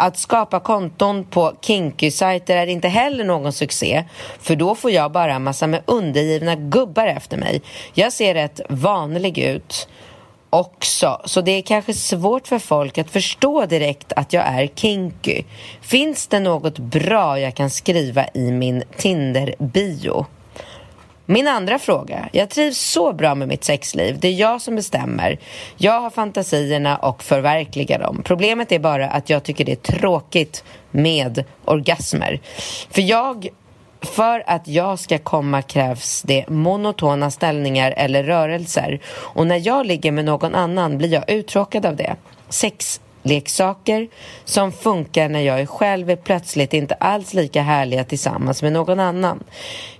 [0.00, 4.04] Att skapa konton på kinky-sajter är inte heller någon succé
[4.40, 7.62] för då får jag bara en massa med undergivna gubbar efter mig.
[7.94, 9.88] Jag ser rätt vanlig ut
[10.50, 15.42] också, så det är kanske svårt för folk att förstå direkt att jag är kinky.
[15.80, 20.26] Finns det något bra jag kan skriva i min Tinder-bio?
[21.30, 22.28] Min andra fråga.
[22.32, 24.18] Jag trivs så bra med mitt sexliv.
[24.20, 25.38] Det är jag som bestämmer.
[25.76, 28.22] Jag har fantasierna och förverkligar dem.
[28.24, 32.40] Problemet är bara att jag tycker det är tråkigt med orgasmer.
[32.90, 33.48] För jag
[34.00, 39.00] för att jag ska komma krävs det monotona ställningar eller rörelser.
[39.08, 42.16] Och när jag ligger med någon annan blir jag uttråkad av det.
[43.22, 44.08] Sexleksaker
[44.44, 49.00] som funkar när jag är själv är plötsligt inte alls lika härliga tillsammans med någon
[49.00, 49.44] annan.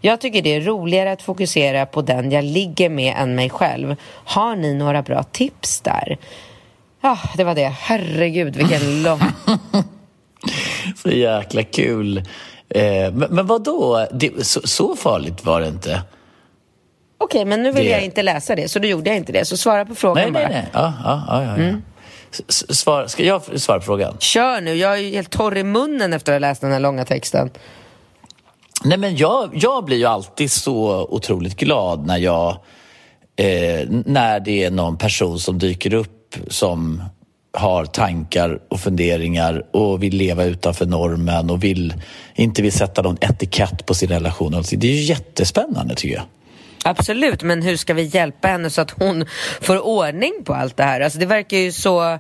[0.01, 3.97] Jag tycker det är roligare att fokusera på den jag ligger med än mig själv.
[4.25, 6.19] Har ni några bra tips där?
[7.01, 7.69] Ja, det var det.
[7.69, 9.21] Herregud, vilken lång...
[10.97, 12.19] Så jäkla kul.
[12.69, 14.07] Eh, men, men vad då?
[14.43, 16.03] Så, så, farligt var det inte.
[17.19, 17.91] Okej, okay, men nu vill det...
[17.91, 19.45] jag inte läsa det, så då gjorde jag inte det.
[19.45, 20.49] Så svara på frågan nej, bara.
[20.49, 21.43] Nej, nej, ja, ja, ja.
[21.43, 21.55] ja.
[21.55, 21.83] Mm.
[22.49, 24.17] Svar, ska jag svara på frågan?
[24.19, 26.81] Kör nu, jag är ju helt torr i munnen efter att ha läst den här
[26.81, 27.51] långa texten.
[28.85, 32.57] Nej, men jag, jag blir ju alltid så otroligt glad när jag...
[33.37, 37.03] Eh, när det är någon person som dyker upp som
[37.53, 41.95] har tankar och funderingar och vill leva utanför normen och vill,
[42.35, 44.63] inte vill sätta någon etikett på sin relation.
[44.71, 46.25] Det är ju jättespännande tycker jag.
[46.85, 49.25] Absolut, men hur ska vi hjälpa henne så att hon
[49.61, 51.01] får ordning på allt det här?
[51.01, 52.19] Alltså det verkar ju så...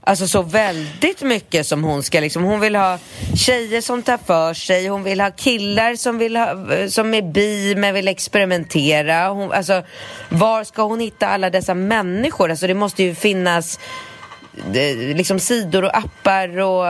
[0.00, 2.98] Alltså så väldigt mycket som hon ska liksom, hon vill ha
[3.36, 6.48] tjejer som tar för sig, hon vill ha killar som, vill ha,
[6.88, 9.28] som är bi men vill experimentera.
[9.28, 9.82] Hon, alltså,
[10.28, 12.50] var ska hon hitta alla dessa människor?
[12.50, 13.78] Alltså det måste ju finnas
[14.74, 16.86] eh, liksom sidor och appar och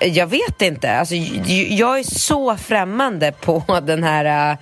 [0.00, 0.92] jag vet inte.
[0.92, 4.58] Alltså, jag är så främmande på den här eh,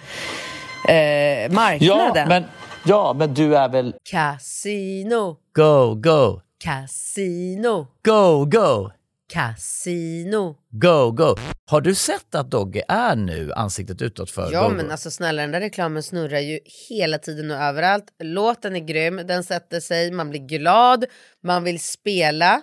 [0.89, 2.17] äh, marknaden.
[2.17, 2.45] Ja men,
[2.85, 3.95] ja, men du är väl...
[4.11, 5.37] Casino.
[5.55, 6.41] Go, go.
[6.65, 7.87] Casino.
[8.05, 8.91] Go, go.
[9.33, 10.57] Casino.
[10.71, 11.37] Go, go.
[11.67, 14.93] Har du sett att Dogge är nu ansiktet utåt för Ja, go, men go?
[14.93, 18.05] alltså snälla den där reklamen snurrar ju hela tiden och överallt.
[18.23, 21.05] Låten är grym, den sätter sig, man blir glad,
[21.43, 22.63] man vill spela.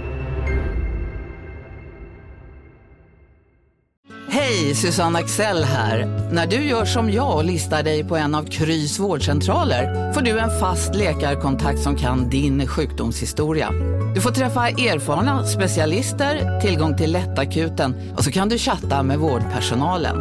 [4.33, 6.05] Hej, Susanne Axel här.
[6.31, 10.39] När du gör som jag och listar dig på en av Krys vårdcentraler får du
[10.39, 13.69] en fast läkarkontakt som kan din sjukdomshistoria.
[14.15, 20.17] Du får träffa erfarna specialister, tillgång till lättakuten och så kan du chatta med vårdpersonalen.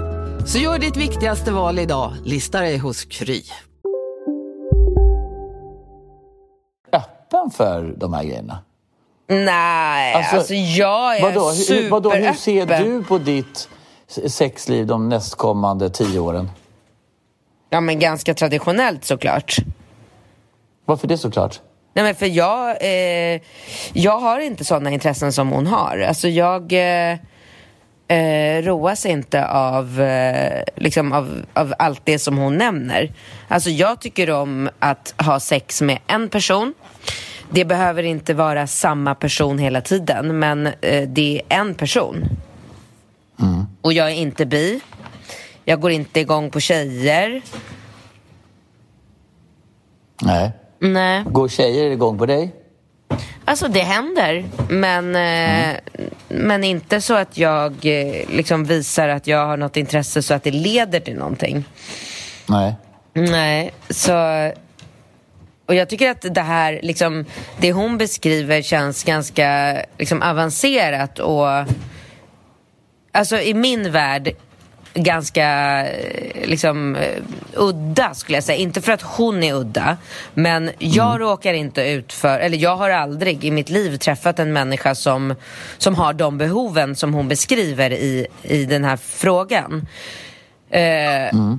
[0.47, 3.43] Så gör ditt viktigaste val idag, listar dig hos Kry.
[6.93, 8.59] öppen för de här grejerna?
[9.29, 11.91] Nej, alltså, alltså jag är vadå, superöppen.
[11.91, 13.69] Vadå, hur ser du på ditt
[14.29, 16.51] sexliv de nästkommande tio åren?
[17.71, 19.57] Ja, men ganska traditionellt såklart.
[20.85, 21.61] Varför det såklart?
[21.95, 23.41] Nej, men för jag, eh,
[23.93, 25.99] jag har inte sådana intressen som hon har.
[25.99, 27.19] Alltså jag eh,
[28.09, 33.13] eh, roas inte av, eh, liksom av, av allt det som hon nämner.
[33.49, 36.75] Alltså jag tycker om att ha sex med en person.
[37.51, 42.25] Det behöver inte vara samma person hela tiden, men eh, det är en person.
[43.41, 43.67] Mm.
[43.83, 44.81] Och jag är inte bi.
[45.65, 47.43] Jag går inte igång på tjejer.
[50.23, 50.53] Nej.
[50.79, 51.25] Nej.
[51.27, 52.55] Går tjejer igång på dig?
[53.45, 55.77] Alltså det händer, men, mm.
[56.29, 60.43] men inte så att jag eh, liksom visar att jag har något intresse så att
[60.43, 61.65] det leder till någonting.
[62.49, 62.75] Nej.
[63.13, 64.15] Nej, så...
[65.67, 67.25] och jag tycker att det här, liksom,
[67.59, 71.47] det hon beskriver känns ganska liksom, avancerat och
[73.13, 74.35] alltså i min värld
[74.95, 75.47] ganska
[75.89, 77.03] eh, liksom uh,
[77.55, 78.59] udda skulle jag säga.
[78.59, 79.97] Inte för att hon är udda,
[80.35, 81.19] men jag mm.
[81.19, 85.35] råkar inte ut för, eller jag har aldrig i mitt liv träffat en människa som,
[85.79, 89.73] som har de behoven som hon beskriver i, i den här frågan.
[90.75, 90.79] Uh,
[91.35, 91.59] mm.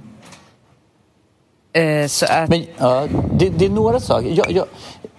[1.78, 2.50] uh, så att...
[2.50, 4.30] Men ja, det, det, är några saker.
[4.30, 4.68] Jag, jag,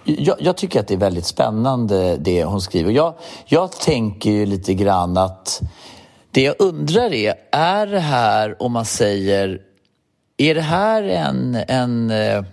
[0.03, 2.91] jag, jag, tycker att det är väldigt spännande det hon skriver.
[2.91, 3.13] Jag,
[3.45, 5.61] jag tänker ju lite grann att
[6.33, 9.59] det jag undrar är, är det här om man säger,
[10.37, 12.43] är det här en, en eh,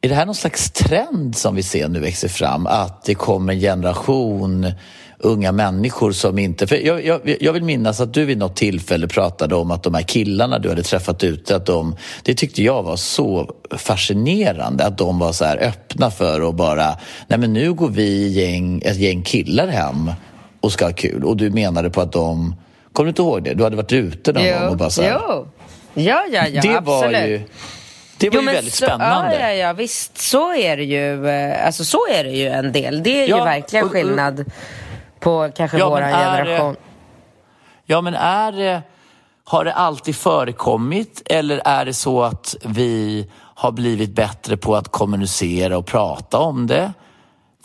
[0.00, 2.66] är det här någon slags trend som vi ser nu växer fram?
[2.66, 4.72] Att det kommer en generation
[5.18, 6.66] unga människor som inte...
[6.66, 9.94] För jag, jag, jag, vill minnas att du vid något tillfälle pratade om att de
[9.94, 14.98] här killarna du hade träffat ute, att de, det tyckte jag var så fascinerande att
[14.98, 16.96] de var så här öppna för att bara,
[17.28, 20.10] nej men nu går vi gäng, ett gäng killar hem
[20.66, 21.24] och ska ha kul.
[21.24, 22.54] Och du menade på att de...
[22.92, 23.54] Kommer du inte ihåg det?
[23.54, 24.58] Du hade varit ute någon jo.
[24.58, 25.48] gång och bara så här, Jo,
[25.94, 26.86] ja, ja, ja, det absolut.
[26.86, 27.42] Var ju,
[28.18, 29.34] det var jo, ju väldigt så, spännande.
[29.34, 30.18] Ja, ja, ja, visst.
[30.18, 31.28] Så är det ju.
[31.28, 33.02] Eh, alltså så är det ju en del.
[33.02, 34.44] Det är ja, ju verkligen skillnad
[35.20, 36.76] på kanske ja, våran generation.
[37.84, 38.82] ja, men är det...
[39.48, 44.88] Har det alltid förekommit eller är det så att vi har blivit bättre på att
[44.88, 46.92] kommunicera och prata om det?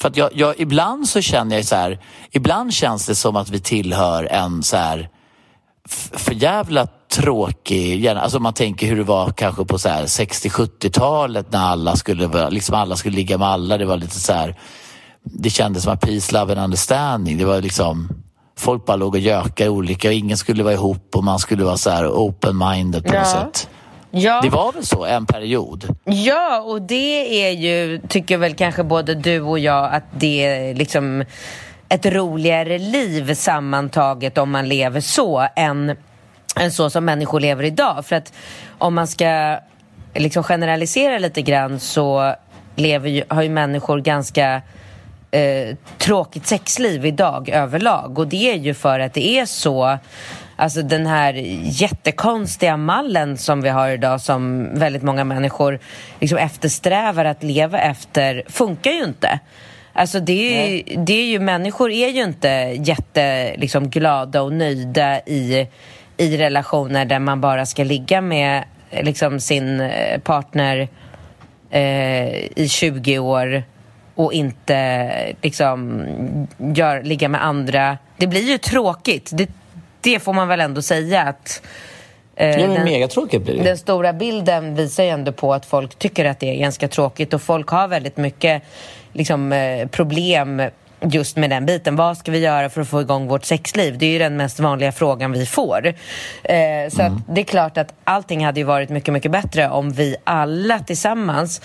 [0.02, 2.00] För att jag, jag, ibland så känner jag så här,
[2.32, 5.10] ibland känns det som att vi tillhör en så här
[6.14, 12.50] för jävla tråkig, alltså man tänker hur det var kanske på 60-70-talet när alla skulle,
[12.50, 13.78] liksom alla skulle ligga med alla.
[13.78, 14.56] Det var lite så här,
[15.24, 17.38] det kändes som att peace, love and understanding.
[17.38, 18.10] Det var liksom,
[18.58, 21.78] folk bara låg och gökade olika och ingen skulle vara ihop och man skulle vara
[21.78, 23.20] så här open-minded på ja.
[23.20, 23.70] något sätt.
[24.12, 24.40] Ja.
[24.44, 25.96] Det var väl så en period?
[26.04, 30.76] Ja, och det är ju, tycker väl kanske både du och jag, att det är
[30.76, 31.24] liksom
[31.90, 35.96] ett roligare liv sammantaget om man lever så än,
[36.60, 38.06] än så som människor lever idag.
[38.06, 38.34] För att
[38.78, 39.60] om man ska
[40.14, 42.36] liksom generalisera lite grann så
[42.76, 44.62] lever ju, har ju människor ganska
[45.32, 49.98] eh, tråkigt sexliv idag överlag och det är ju för att det är så
[50.62, 51.34] Alltså den här
[51.64, 55.80] jättekonstiga mallen som vi har idag som väldigt många människor
[56.20, 59.40] liksom eftersträvar att leva efter funkar ju inte.
[59.94, 62.48] Alltså det är, ju, det är ju, människor är ju inte
[62.80, 65.68] jätte liksom, glada och nöjda i,
[66.18, 70.88] i relationer där man bara ska ligga med liksom, sin eh, partner
[71.70, 73.64] eh, i 20 år
[74.16, 76.06] och inte liksom,
[76.58, 77.98] gör, ligga med andra.
[78.18, 79.30] Det blir ju tråkigt.
[79.34, 79.50] Det,
[80.02, 81.62] det får man väl ändå säga att
[82.36, 83.64] eh, den, megatråkigt blir det.
[83.64, 87.34] Den stora bilden visar ju ändå på att folk tycker att det är ganska tråkigt
[87.34, 88.64] och folk har väldigt mycket
[89.14, 90.62] liksom, eh, problem
[91.02, 91.96] just med den biten.
[91.96, 93.98] Vad ska vi göra för att få igång vårt sexliv?
[93.98, 95.88] Det är ju den mest vanliga frågan vi får.
[96.44, 97.24] Eh, så mm.
[97.28, 101.62] det är klart att allting hade ju varit mycket, mycket bättre om vi alla tillsammans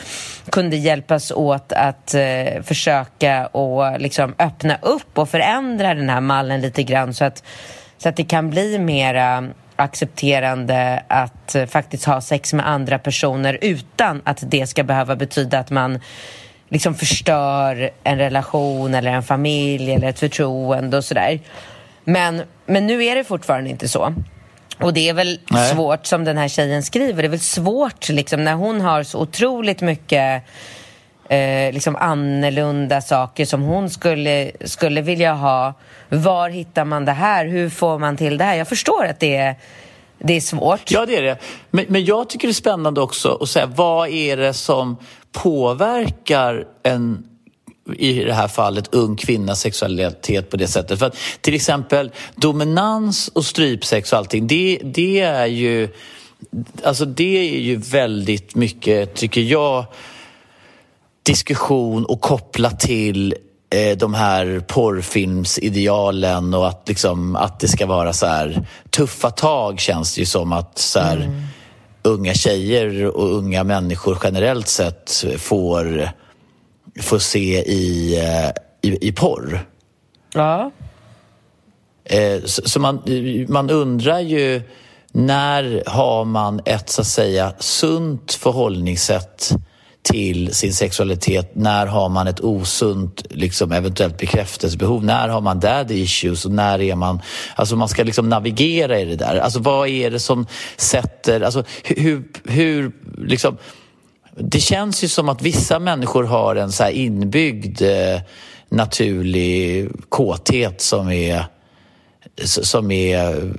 [0.51, 6.61] kunde hjälpas åt att eh, försöka och liksom öppna upp och förändra den här mallen
[6.61, 7.43] lite grann så att
[7.99, 13.59] så att det kan bli mera accepterande att eh, faktiskt ha sex med andra personer
[13.61, 16.01] utan att det ska behöva betyda att man
[16.69, 21.41] liksom förstör en relation eller en familj eller ett förtroende och sådär.
[22.05, 24.15] Men, men nu är det fortfarande inte så.
[24.81, 25.75] Och det är väl Nej.
[25.75, 29.19] svårt, som den här tjejen skriver, det är väl svårt liksom, när hon har så
[29.19, 30.43] otroligt mycket
[31.29, 35.75] eh, liksom annorlunda saker som hon skulle, skulle vilja ha.
[36.09, 37.47] Var hittar man det här?
[37.47, 38.57] Hur får man till det här?
[38.57, 39.55] Jag förstår att det är,
[40.19, 40.91] det är svårt.
[40.91, 41.39] Ja, det är det.
[41.71, 44.97] Men, men jag tycker det är spännande också att säga vad är det som
[45.33, 47.25] påverkar en
[47.97, 50.99] i det här fallet ung kvinnas sexualitet på det sättet.
[50.99, 55.89] För att, till exempel dominans och strypsex och allting, det, det är ju
[56.83, 59.85] Alltså det är ju väldigt mycket, tycker jag,
[61.27, 63.35] diskussion och koppla till
[63.71, 69.81] eh, de här porrfilmsidealen och att, liksom, att det ska vara så här tuffa tag
[69.81, 71.43] känns det ju som att så här, mm.
[72.03, 76.11] unga tjejer och unga människor generellt sett får,
[77.01, 78.51] får se i, eh,
[78.91, 79.67] i, i porr.
[80.35, 80.71] Ja.
[82.05, 83.03] Eh, så, så man,
[83.49, 84.63] man undrar ju
[85.13, 89.53] när har man ett så att säga sunt förhållningssätt
[90.07, 91.51] till sin sexualitet?
[91.55, 95.05] När har man ett osunt, liksom, eventuellt bekräftelsebehov?
[95.05, 97.21] När har man daddy issues och när är man...
[97.55, 99.37] Alltså man ska liksom navigera i det där.
[99.37, 100.47] Alltså vad är det som
[100.77, 101.41] sätter...
[101.41, 102.25] Alltså hur...
[102.45, 103.57] hur liksom,
[104.39, 108.21] det känns ju som att vissa människor har en så här inbyggd eh,
[108.69, 111.45] naturlig kåthet som är,
[112.45, 113.53] som är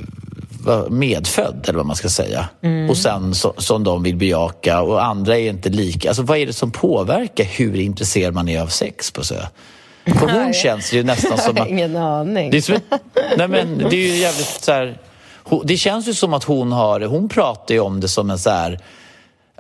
[0.89, 2.49] medfödd, eller vad man ska säga.
[2.63, 2.89] Mm.
[2.89, 6.09] Och sen så, som de vill bejaka och andra är inte lika.
[6.09, 9.35] Alltså vad är det som påverkar hur intresserad man är av sex på så?
[10.05, 11.67] För hon känns ju nästan som att...
[11.67, 12.51] Ingen aning.
[12.51, 12.79] Det är, som,
[13.37, 14.97] nej men det är ju jävligt så här,
[15.63, 17.01] Det känns ju som att hon har...
[17.01, 18.79] Hon pratar ju om det som en så här...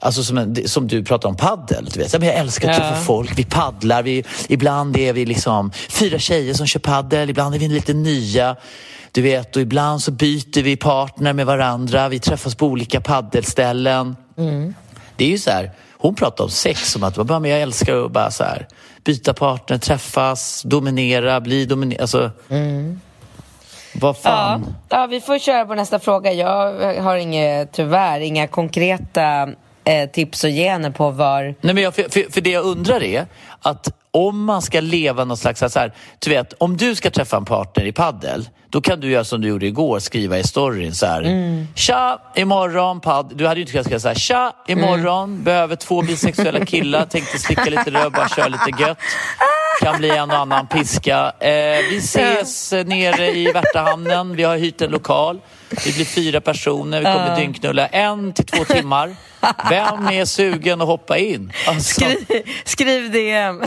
[0.01, 1.89] Alltså som, en, som du pratar om paddel.
[1.93, 2.13] Du vet.
[2.13, 3.01] Jag älskar att träffa ja.
[3.01, 3.39] folk.
[3.39, 4.03] Vi paddlar.
[4.03, 7.29] Vi, ibland är vi liksom fyra tjejer som kör paddel.
[7.29, 8.55] Ibland är vi lite nya.
[9.17, 12.09] Du vet, och ibland så byter vi partner med varandra.
[12.09, 14.15] Vi träffas på olika paddelställen.
[14.37, 14.73] Mm.
[15.15, 18.05] Det är ju så här, hon pratar om sex som att bara, men jag älskar
[18.05, 18.67] att bara så här,
[19.03, 22.01] byta partner, träffas, dominera, bli dominerad.
[22.01, 23.01] Alltså, mm.
[23.95, 24.75] Vad fan?
[24.89, 26.33] Ja, ja, vi får köra på nästa fråga.
[26.33, 29.49] Jag har inga, tyvärr inga konkreta
[29.83, 31.43] eh, tips och gener på var...
[31.61, 33.25] Nej, men jag, för, för, för, det jag undrar är
[33.61, 35.59] att om man ska leva någon slags...
[35.59, 39.11] Så här, du vet, om du ska träffa en partner i paddel då kan du
[39.11, 41.21] göra som du gjorde igår, skriva i storyn så här.
[41.21, 41.67] Mm.
[41.75, 43.31] Tja, imorgon padd.
[43.35, 44.15] Du hade ju inte kunnat skriva så här.
[44.15, 45.43] Tja, imorgon mm.
[45.43, 47.05] behöver två bisexuella killar.
[47.05, 48.97] Tänkte slicka lite röv, bara köra lite gött.
[49.81, 51.33] Kan bli en och annan piska.
[51.39, 51.49] Eh,
[51.89, 54.35] vi ses nere i Värtahamnen.
[54.35, 55.39] Vi har hyrt en lokal.
[55.85, 56.99] Vi blir fyra personer.
[56.99, 57.35] Vi kommer uh.
[57.35, 59.15] dyngknulla en till två timmar.
[59.69, 61.51] Vem är sugen att hoppa in?
[61.67, 62.01] Alltså.
[62.01, 63.63] Skriv, skriv DM.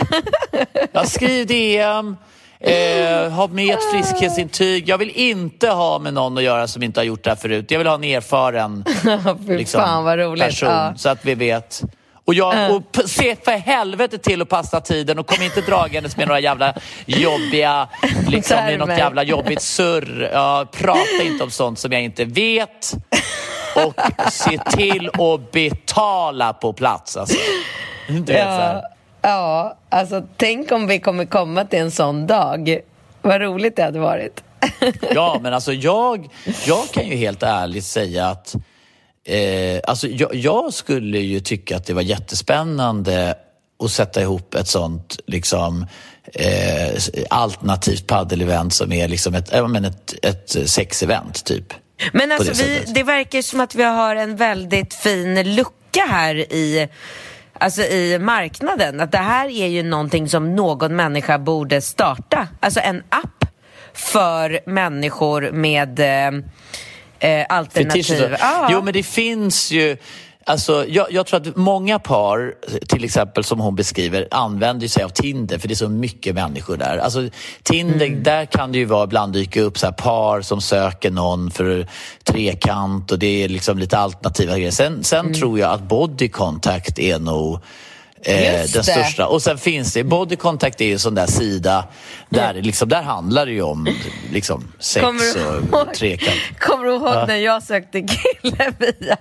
[0.93, 2.17] ja, skriv DM.
[2.61, 4.89] Eh, ha med ett friskhetsintyg.
[4.89, 7.71] Jag vill inte ha med någon att göra som inte har gjort det här förut.
[7.71, 8.85] Jag vill ha en erfaren
[9.49, 9.81] liksom,
[10.39, 10.95] person ja.
[10.97, 11.83] så att vi vet.
[12.25, 16.29] Och, jag, och se för helvete till att passa tiden och kom inte dragandes med
[16.29, 16.75] några jävla
[17.07, 17.89] jobbiga,
[18.29, 20.31] liksom med något jävla jobbigt surr.
[20.33, 22.95] Ja, prata inte om sånt som jag inte vet.
[23.77, 24.01] Och
[24.33, 27.17] se till att betala på plats.
[27.17, 27.37] Alltså.
[28.09, 28.83] Du vet, ja.
[29.23, 32.79] Ja, alltså tänk om vi kommer komma till en sån dag.
[33.23, 34.43] Vad roligt det hade varit.
[35.15, 36.29] ja, men alltså jag,
[36.67, 38.55] jag kan ju helt ärligt säga att
[39.31, 43.35] eh, alltså jag, jag, skulle ju tycka att det var jättespännande
[43.85, 45.87] att sätta ihop ett sånt liksom,
[46.35, 51.75] eh, alternativt paddelevent som är liksom ett, äh, men ett, ett sexevent, typ.
[52.13, 56.35] Men alltså, det, vi, det verkar som att vi har en väldigt fin lucka här
[56.35, 56.89] i
[57.61, 59.01] alltså i marknaden.
[59.01, 62.49] Att det här är ju någonting som någon människa borde starta.
[62.61, 63.45] Alltså en app
[63.93, 66.41] för människor med eh,
[67.21, 68.37] eh alternativ.
[68.41, 68.69] Ah.
[68.71, 69.97] Jo, men det finns ju
[70.45, 72.55] Alltså, jag, jag, tror att många par,
[72.89, 76.77] till exempel som hon beskriver, använder sig av Tinder för det är så mycket människor
[76.77, 76.99] där.
[76.99, 77.29] Alltså,
[77.63, 78.23] Tinder, mm.
[78.23, 81.87] där kan det ju vara, ibland dyka upp så här, par som söker någon för
[82.25, 84.71] trekant och det är liksom lite alternativa grejer.
[84.71, 85.35] Sen, sen mm.
[85.35, 87.61] tror jag att body contact är nog
[88.23, 89.27] Eh, den största.
[89.27, 91.85] Och sen finns det, Body Contact är ju en sån där sida
[92.31, 93.89] där, liksom, där handlar det ju om
[94.33, 95.07] liksom, sex
[95.73, 96.59] och trekant.
[96.59, 97.25] Kommer du ihåg ja.
[97.27, 99.17] när jag sökte kille via...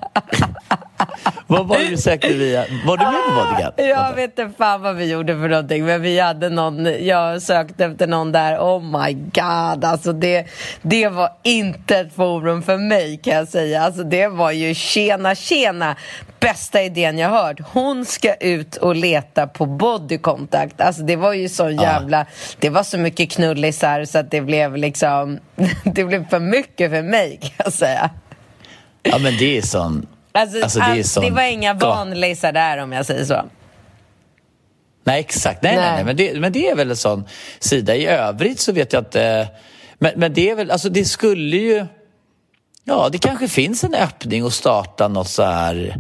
[1.48, 2.66] vad var det du sökte via?
[2.86, 3.74] Var du med på Bodyguard?
[3.78, 7.86] Jag vet inte fan vad vi gjorde för någonting men vi hade någon, jag sökte
[7.86, 10.48] efter någon där, oh my god, alltså det,
[10.82, 13.82] det var inte ett forum för mig kan jag säga.
[13.82, 15.96] Alltså det var ju tjena tjena,
[16.40, 17.60] bästa idén jag hört.
[17.74, 20.82] Hon ska ut och leta på body contact.
[20.82, 22.26] Alltså det var ju så jävla, ja.
[22.60, 25.40] det var så mycket knullisar så att det blev liksom,
[25.84, 28.10] det blev för mycket för mig kan jag säga.
[29.04, 31.24] Ja men det är sån Alltså, alltså, det, sån...
[31.24, 33.46] det, var inga vanlisar där om jag säger så.
[35.04, 35.64] Nej, exakt.
[35.64, 35.86] Nej, nej.
[35.86, 36.06] nej, nej.
[36.06, 37.24] Men, det, men det är väl en sån
[37.60, 37.96] sida.
[37.96, 39.48] I övrigt så vet jag inte.
[40.00, 41.86] Men, men det är väl, alltså det skulle ju...
[42.84, 45.96] Ja, det kanske finns en öppning att starta något så här...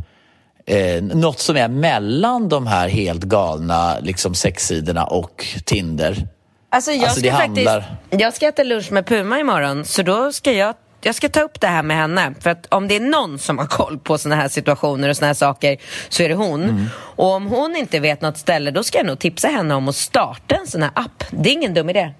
[0.65, 6.27] Eh, något som är mellan de här helt galna liksom, sexsidorna och Tinder.
[6.69, 7.71] Alltså jag, alltså, ska faktiskt,
[8.09, 11.61] jag ska äta lunch med Puma imorgon, så då ska jag jag ska ta upp
[11.61, 12.33] det här med henne.
[12.39, 15.27] För att om det är någon som har koll på såna här situationer och såna
[15.27, 15.77] här saker
[16.09, 16.63] så är det hon.
[16.63, 16.85] Mm.
[16.95, 19.95] Och om hon inte vet något ställe då ska jag nog tipsa henne om att
[19.95, 21.23] starta en sån här app.
[21.31, 22.13] Det är ingen dum idé.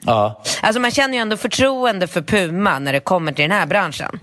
[0.00, 0.42] Ja.
[0.60, 4.18] Alltså man känner ju ändå förtroende för Puma när det kommer till den här branschen.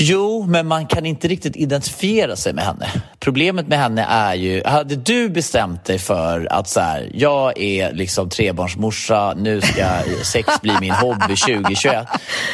[0.00, 2.86] Jo, men man kan inte riktigt identifiera sig med henne.
[3.20, 7.92] Problemet med henne är ju, hade du bestämt dig för att så här, jag är
[7.92, 12.06] liksom trebarnsmorsa, nu ska sex bli min hobby 2021.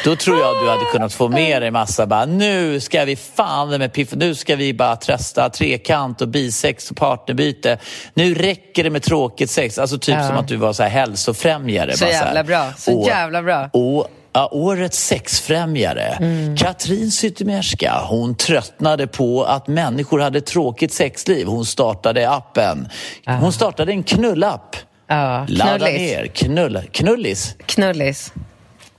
[0.03, 3.69] Då tror jag du hade kunnat få med dig massa bara, nu ska vi fan
[3.69, 7.77] med piff, nu ska vi bara testa trekant och bisex och partnerbyte.
[8.13, 9.77] Nu räcker det med tråkigt sex.
[9.77, 10.27] Alltså typ ja.
[10.27, 11.97] som att du var så här hälsofrämjare.
[11.97, 13.69] Så jävla bra, så och, jävla bra.
[13.73, 16.17] Och, Ja, årets sexfrämjare.
[16.21, 16.55] Mm.
[16.55, 21.47] Katrin Zytomierska, hon tröttnade på att människor hade tråkigt sexliv.
[21.47, 22.89] Hon startade appen.
[23.25, 24.75] Hon startade en knullapp.
[25.07, 26.27] Ja, Ladda ner.
[26.27, 27.55] Knull, knullis.
[27.65, 28.33] Knullis.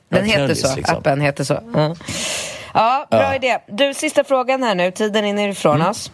[0.08, 0.76] Den ja, knullis, heter så.
[0.76, 0.96] Liksom.
[0.96, 1.60] Appen heter så.
[1.74, 1.96] Ja,
[2.74, 3.58] ja bra idé.
[3.68, 4.90] Du, sista frågan här nu.
[4.90, 5.88] Tiden är ifrån mm.
[5.88, 6.10] oss.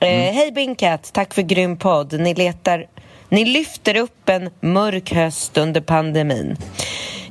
[0.00, 0.34] Eh, mm.
[0.34, 2.20] Hej Binkat, tack för grym podd.
[2.20, 2.86] Ni letar
[3.28, 6.56] ni lyfter upp en mörk höst under pandemin.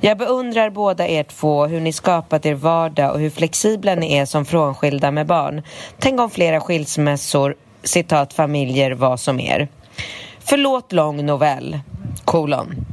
[0.06, 4.26] Jag beundrar båda er två, hur ni skapat er vardag och hur flexibla ni är
[4.26, 5.62] som frånskilda med barn.
[6.00, 9.68] Tänk om flera skilsmässor, citat familjer, var som er.
[10.40, 11.80] Förlåt lång novell,
[12.26, 12.86] kolon.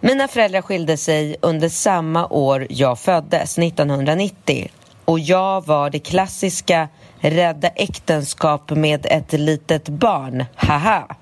[0.00, 4.70] Mina föräldrar skilde sig under samma år jag föddes, 1990.
[5.04, 6.88] Och jag var det klassiska
[7.20, 11.16] rädda äktenskap med ett litet barn, haha.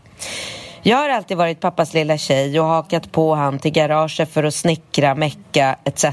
[0.82, 4.54] Jag har alltid varit pappas lilla tjej och hakat på han till garaget för att
[4.54, 6.04] snickra, mecka etc.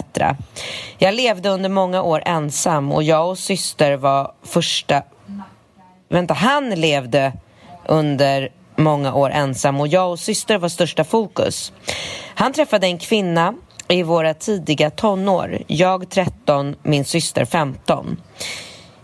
[0.97, 5.03] Jag levde under många år ensam och jag och syster var första...
[6.09, 7.33] Vänta, han levde
[7.85, 11.73] under många år ensam och jag och syster var största fokus.
[12.35, 13.53] Han träffade en kvinna
[13.87, 15.57] i våra tidiga tonår.
[15.67, 18.21] Jag 13, min syster 15.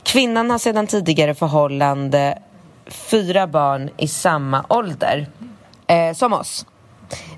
[0.03, 2.39] Kvinnan har sedan tidigare förhållande
[2.88, 5.28] fyra barn i samma ålder
[5.88, 6.66] eh, som oss.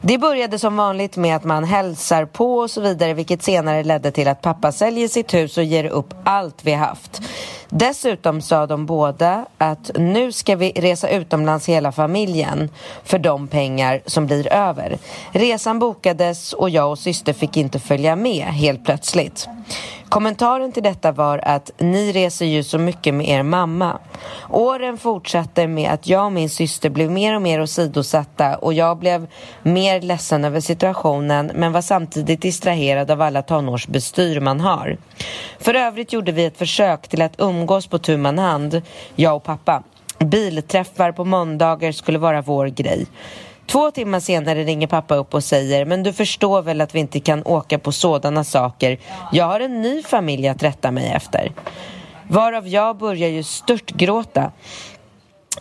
[0.02, 4.12] Det började som vanligt med att man hälsar på och så vidare vilket senare ledde
[4.12, 7.22] till att pappa säljer sitt hus och ger upp allt vi haft.
[7.78, 12.69] Dessutom sa de båda att nu ska vi resa utomlands hela familjen
[13.03, 14.97] för de pengar som blir över.
[15.32, 19.47] Resan bokades och jag och syster fick inte följa med helt plötsligt.
[20.09, 23.99] Kommentaren till detta var att ni reser ju så mycket med er mamma.
[24.49, 28.97] Åren fortsatte med att jag och min syster blev mer och mer åsidosatta och jag
[28.97, 29.28] blev
[29.63, 34.97] mer ledsen över situationen men var samtidigt distraherad av alla tonårsbestyr man har.
[35.59, 38.82] För övrigt gjorde vi ett försök till att umgås på tu man hand,
[39.16, 39.84] jag och pappa.
[40.20, 43.05] Bilträffar på måndagar skulle vara vår grej.
[43.68, 47.20] Två timmar senare ringer pappa upp och säger Men du förstår väl att vi inte
[47.20, 48.99] kan åka på sådana saker.
[49.32, 51.51] Jag har en ny familj att rätta mig efter.
[52.28, 54.51] Varav jag börjar ju störtgråta,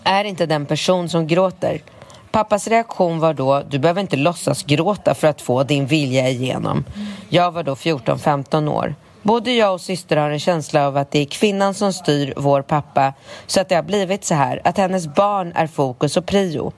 [0.04, 1.82] Är inte den person som gråter.
[2.30, 6.84] Pappas reaktion var då Du behöver inte låtsas gråta för att få din vilja igenom.
[7.28, 8.94] Jag var då 14-15 år.
[9.24, 12.62] Både jag och syster har en känsla av att det är kvinnan som styr vår
[12.62, 13.12] pappa
[13.46, 16.72] så att det har blivit så här, att hennes barn är fokus och prio.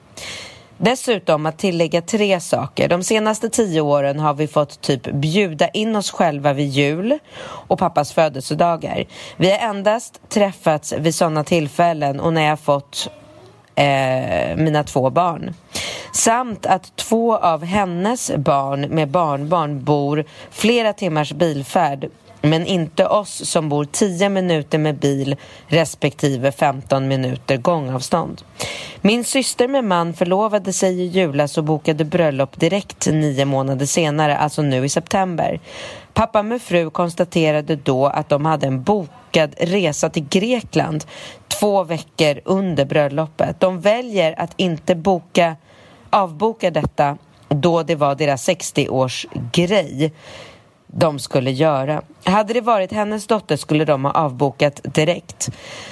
[0.79, 2.89] Dessutom att tillägga tre saker.
[2.89, 7.79] De senaste tio åren har vi fått typ bjuda in oss själva vid jul och
[7.79, 9.05] pappas födelsedagar.
[9.37, 13.11] Vi har endast träffats vid sådana tillfällen och när jag fått
[13.75, 15.55] eh, mina två barn.
[16.13, 22.11] Samt att två av hennes barn med barnbarn bor flera timmars bilfärd
[22.51, 25.37] men inte oss som bor 10 minuter med bil
[25.67, 28.43] respektive 15 minuter gångavstånd.
[29.01, 34.37] Min syster med man förlovade sig i julas och bokade bröllop direkt nio månader senare,
[34.37, 35.61] alltså nu i september.
[36.15, 41.05] Pappa med fru konstaterade då att de hade en bokad resa till Grekland
[41.49, 43.61] två veckor under bröllopet.
[43.61, 45.57] De väljer att inte boka,
[46.11, 47.19] avboka detta
[47.49, 50.13] då det var deras 60-års grej
[50.87, 52.03] de skulle göra.
[52.25, 55.49] Hade det varit hennes dotter skulle de ha avbokat direkt.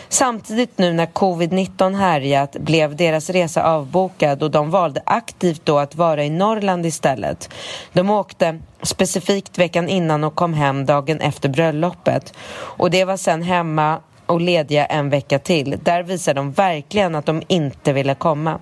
[0.09, 5.95] Samtidigt nu när covid-19 härjat blev deras resa avbokad och de valde aktivt då att
[5.95, 7.51] vara i Norrland istället.
[7.93, 12.35] De åkte specifikt veckan innan och kom hem dagen efter bröllopet.
[12.57, 15.79] Och det var sen hemma och lediga en vecka till.
[15.83, 18.61] Där visade de verkligen att de inte ville komma.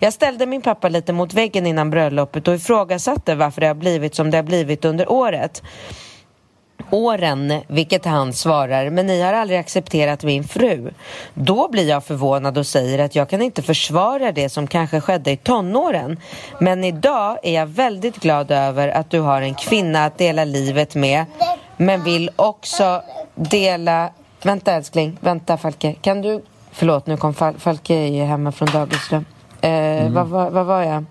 [0.00, 4.14] Jag ställde min pappa lite mot väggen innan bröllopet och ifrågasatte varför det har blivit
[4.14, 5.62] som det har blivit under året.
[6.90, 10.90] Åren, vilket han svarar, men ni har aldrig accepterat min fru.
[11.34, 15.30] Då blir jag förvånad och säger att jag kan inte försvara det som kanske skedde
[15.30, 16.20] i tonåren.
[16.60, 20.94] Men idag är jag väldigt glad över att du har en kvinna att dela livet
[20.94, 21.24] med,
[21.76, 23.02] men vill också
[23.34, 24.10] dela...
[24.42, 25.94] Vänta älskling, vänta Falke.
[26.00, 26.42] Kan du...
[26.72, 29.24] Förlåt, nu kom Fal Falke hemma från dagisrum.
[29.60, 30.14] Eh, mm.
[30.14, 31.04] vad, vad, vad, var jag?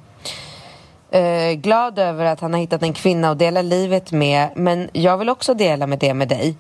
[1.11, 5.17] Eh, glad över att han har hittat en kvinna att dela livet med men jag
[5.17, 6.55] vill också dela med det med dig.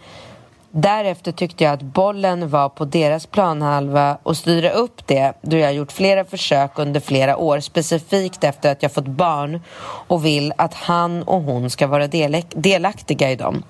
[0.71, 5.73] Därefter tyckte jag att bollen var på deras planhalva och styra upp det då jag
[5.73, 9.61] gjort flera försök under flera år specifikt efter att jag fått barn
[10.07, 12.07] och vill att han och hon ska vara
[12.53, 13.63] delaktiga i dem.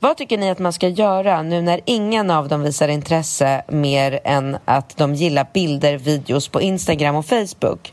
[0.00, 4.20] Vad tycker ni att man ska göra nu när ingen av dem visar intresse mer
[4.24, 7.92] än att de gillar bilder, videos på Instagram och Facebook?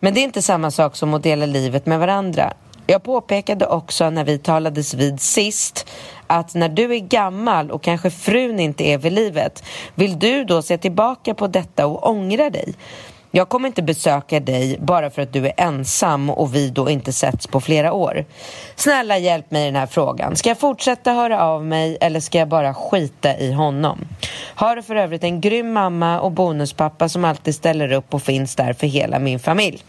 [0.00, 2.52] Men det är inte samma sak som att dela livet med varandra.
[2.86, 5.90] jag påpekade också när vi talades vid sist
[6.26, 9.64] att när du är gammal och kanske frun inte är vid livet,
[9.94, 12.74] vill du då se tillbaka på detta och ångra dig?
[13.36, 17.12] Jag kommer inte besöka dig bara för att du är ensam och vi då inte
[17.12, 18.24] setts på flera år.
[18.76, 20.36] Snälla hjälp mig i den här frågan.
[20.36, 24.08] Ska jag fortsätta höra av mig eller ska jag bara skita i honom?
[24.54, 28.56] Har du för övrigt en grym mamma och bonuspappa som alltid ställer upp och finns
[28.56, 29.84] där för hela min familj.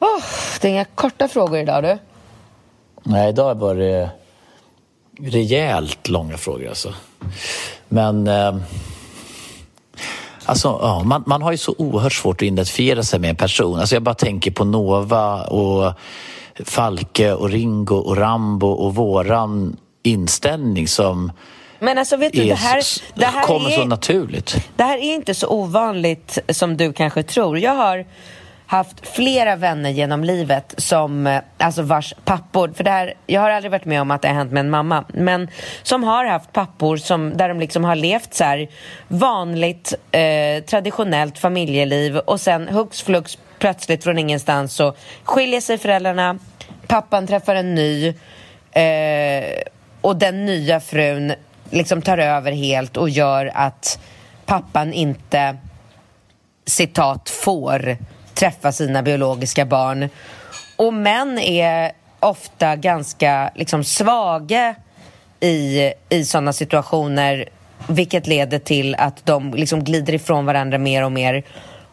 [0.00, 0.24] Oh,
[0.60, 1.98] det är inga korta frågor idag du.
[3.02, 4.10] Nej, idag var det
[5.20, 6.94] rejält långa frågor alltså.
[7.88, 8.26] Men...
[8.26, 8.56] Eh,
[10.46, 13.78] alltså, ja, man, man har ju så oerhört svårt att identifiera sig med en person.
[13.78, 15.92] Alltså jag bara tänker på Nova och
[16.64, 21.32] Falke och Ringo och Rambo och våran inställning som
[21.78, 22.82] men alltså vet du, det här,
[23.14, 24.56] det här kommer är, så naturligt.
[24.76, 27.58] Det här är inte så ovanligt som du kanske tror.
[27.58, 28.06] Jag har
[28.66, 33.50] haft flera vänner genom livet som, eh, alltså vars pappor, för det här, jag har
[33.50, 35.48] aldrig varit med om att det har hänt med en mamma, men
[35.82, 38.68] som har haft pappor som, där de liksom har levt så här
[39.08, 44.94] vanligt, eh, traditionellt familjeliv och sen hux flux plötsligt från ingenstans så
[45.24, 46.38] skiljer sig föräldrarna,
[46.86, 48.08] pappan träffar en ny
[48.72, 49.62] eh,
[50.00, 51.32] och den nya frun
[51.70, 53.98] liksom tar över helt och gör att
[54.46, 55.56] pappan inte
[56.66, 57.96] citat får
[58.34, 60.08] träffa sina biologiska barn.
[60.76, 64.74] Och män är ofta ganska liksom, svaga
[65.40, 67.48] i, i sådana situationer
[67.86, 71.44] vilket leder till att de liksom glider ifrån varandra mer och mer.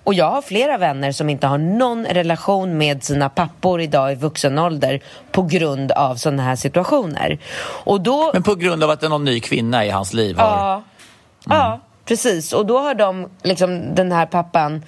[0.03, 4.15] Och jag har flera vänner som inte har någon relation med sina pappor idag i
[4.15, 4.99] vuxen ålder
[5.31, 7.37] på grund av sådana här situationer.
[7.83, 8.31] Och då...
[8.33, 10.37] Men på grund av att det är någon ny kvinna i hans liv?
[10.37, 10.45] Har...
[10.45, 11.57] Ja, mm.
[11.57, 12.53] ja precis.
[12.53, 14.83] Och då har de, liksom, den här pappan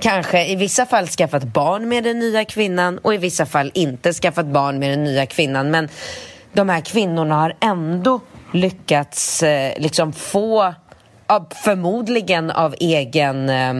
[0.00, 4.12] kanske i vissa fall skaffat barn med den nya kvinnan och i vissa fall inte
[4.12, 5.70] skaffat barn med den nya kvinnan.
[5.70, 5.88] Men
[6.52, 8.20] de här kvinnorna har ändå
[8.52, 10.74] lyckats eh, liksom få,
[11.64, 13.74] förmodligen av egen eh,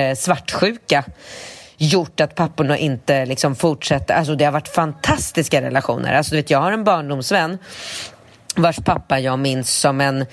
[0.00, 1.04] eh, svartsjuka
[1.76, 4.14] gjort att papporna inte liksom fortsätter.
[4.14, 6.14] Alltså det har varit fantastiska relationer.
[6.14, 7.58] Alltså du vet, jag har en barndomsvän
[8.56, 10.26] vars pappa jag minns som en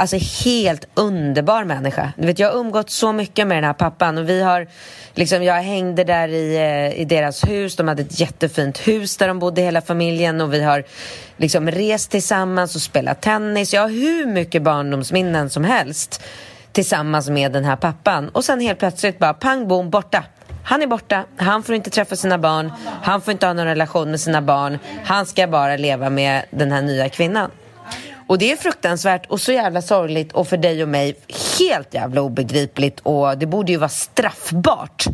[0.00, 2.12] Alltså helt underbar människa.
[2.16, 4.66] Du vet, jag har umgått så mycket med den här pappan och vi har
[5.14, 7.76] liksom, jag hängde där i, eh, i deras hus.
[7.76, 10.84] De hade ett jättefint hus där de bodde hela familjen och vi har
[11.36, 13.74] liksom rest tillsammans och spelat tennis.
[13.74, 16.22] Jag har hur mycket barndomsminnen som helst
[16.72, 18.28] tillsammans med den här pappan.
[18.28, 20.24] Och sen helt plötsligt bara pang bom borta.
[20.64, 22.72] Han är borta, han får inte träffa sina barn,
[23.02, 24.78] han får inte ha någon relation med sina barn.
[25.04, 27.50] Han ska bara leva med den här nya kvinnan.
[28.30, 31.16] Och det är fruktansvärt och så jävla sorgligt och för dig och mig
[31.58, 35.04] helt jävla obegripligt och det borde ju vara straffbart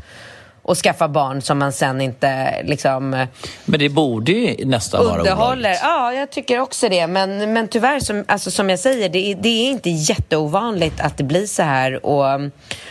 [0.64, 3.27] att skaffa barn som man sen inte liksom...
[3.64, 5.79] Men det borde ju nästan vara olagligt.
[5.83, 7.07] Ja, jag tycker också det.
[7.07, 11.25] Men, men tyvärr, som, alltså, som jag säger, det, det är inte jätteovanligt att det
[11.25, 12.07] blir så här.
[12.07, 12.41] Och,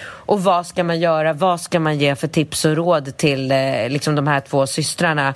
[0.05, 1.33] och vad ska man göra?
[1.33, 5.33] Vad ska man ge för tips och råd till eh, liksom, de här två systrarna?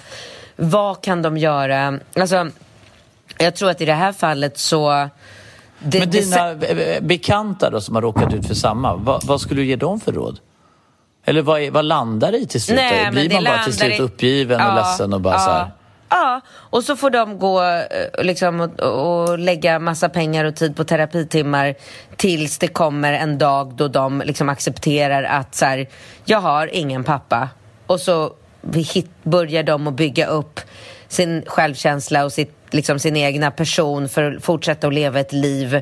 [0.55, 1.99] Vad kan de göra?
[2.15, 2.47] Alltså,
[3.37, 5.09] jag tror att i det här fallet så...
[5.79, 7.03] Det, Men dina det...
[7.03, 10.11] bekanta då som har råkat ut för samma, vad, vad skulle du ge dem för
[10.11, 10.39] råd?
[11.25, 12.75] Eller vad, vad landar det i till slut?
[12.75, 14.01] Nej, Blir man bara till slut i...
[14.01, 15.39] uppgiven ja, och ledsen och bara ja.
[15.39, 15.71] så här?
[16.09, 20.75] Ja, och så får de gå eh, liksom, och, och, lägga massa pengar och tid
[20.75, 21.75] på terapitimmar
[22.15, 25.87] tills det kommer en dag då de liksom accepterar att så här,
[26.25, 27.49] jag har ingen pappa.
[27.85, 28.33] Och så
[29.23, 30.59] börjar de att bygga upp
[31.07, 35.81] sin självkänsla och sitt liksom sin egna person för att fortsätta att leva ett liv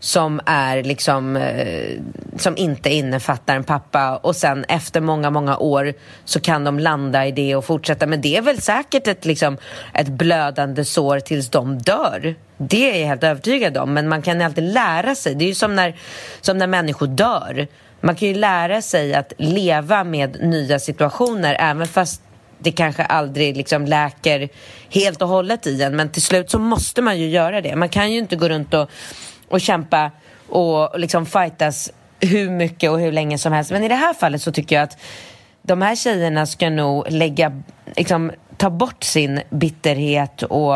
[0.00, 2.00] som är liksom eh,
[2.38, 7.26] som inte innefattar en pappa och sen efter många, många år så kan de landa
[7.26, 8.06] i det och fortsätta.
[8.06, 9.56] Men det är väl säkert ett, liksom,
[9.94, 12.34] ett blödande sår tills de dör.
[12.56, 13.94] Det är jag helt övertygad om.
[13.94, 15.34] Men man kan alltid lära sig.
[15.34, 15.96] Det är ju som när,
[16.40, 17.66] som när människor dör.
[18.00, 22.22] Man kan ju lära sig att leva med nya situationer även fast
[22.58, 24.48] det kanske aldrig liksom läker
[24.90, 27.76] helt och hållet i en men till slut så måste man ju göra det.
[27.76, 28.90] Man kan ju inte gå runt och,
[29.48, 30.10] och kämpa
[30.48, 33.70] och liksom fightas hur mycket och hur länge som helst.
[33.70, 34.98] Men i det här fallet så tycker jag att
[35.62, 37.62] de här tjejerna ska nog lägga,
[37.96, 40.74] liksom, ta bort sin bitterhet och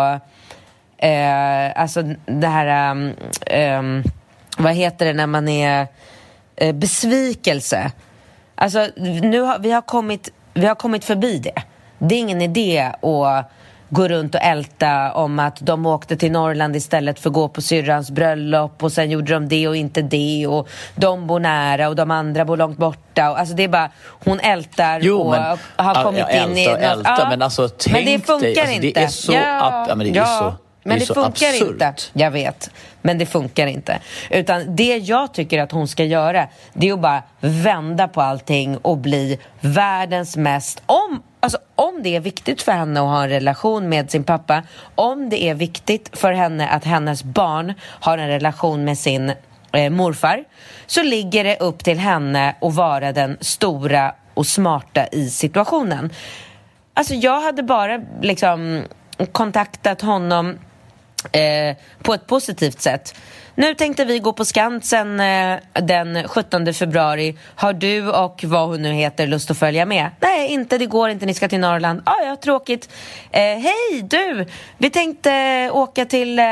[0.98, 3.12] eh, alltså det här, um,
[3.78, 4.02] um,
[4.58, 5.86] vad heter det när man är
[6.56, 7.92] eh, besvikelse.
[8.54, 11.62] Alltså nu har vi har kommit vi har kommit förbi det.
[12.02, 13.50] Det är ingen idé att
[13.92, 17.62] gå runt och älta om att de åkte till Norrland istället för att gå på
[17.62, 21.96] syrrans bröllop och sen gjorde de det och inte det och de bor nära och
[21.96, 23.30] de andra bor långt borta.
[23.30, 23.90] Och, alltså det är bara,
[24.24, 26.64] hon ältar Jo, och men, har kommit ja, in i...
[26.64, 29.00] älta och älta, Ja, men alltså tänk men det funkar dig, alltså, inte.
[29.00, 31.70] det är så ab- ja, men det är ju så- men det det, funkar absurt.
[31.70, 31.94] inte.
[32.12, 32.70] Jag vet,
[33.02, 33.98] men det funkar inte.
[34.30, 38.76] Utan det jag tycker att hon ska göra, det är att bara vända på allting
[38.76, 40.82] och bli världens mest...
[40.86, 44.62] Om, alltså, om det är viktigt för henne att ha en relation med sin pappa,
[44.94, 49.32] om det är viktigt för henne att hennes barn har en relation med sin
[49.72, 50.44] eh, morfar,
[50.86, 56.12] så ligger det upp till henne att vara den stora och smarta i situationen.
[56.94, 58.82] Alltså jag hade bara liksom
[59.32, 60.58] kontaktat honom
[61.32, 63.14] eh, på ett positivt sätt.
[63.60, 67.38] Nu tänkte vi gå på Skansen eh, den 17 februari.
[67.54, 70.10] Har du och vad hon nu heter lust att följa med?
[70.20, 70.78] Nej, inte.
[70.78, 71.26] Det går inte.
[71.26, 72.02] Ni ska till Norrland.
[72.04, 72.88] Ah, ja, tråkigt.
[73.30, 74.46] Eh, Hej, du!
[74.78, 75.30] Vi tänkte
[75.72, 76.44] åka till eh,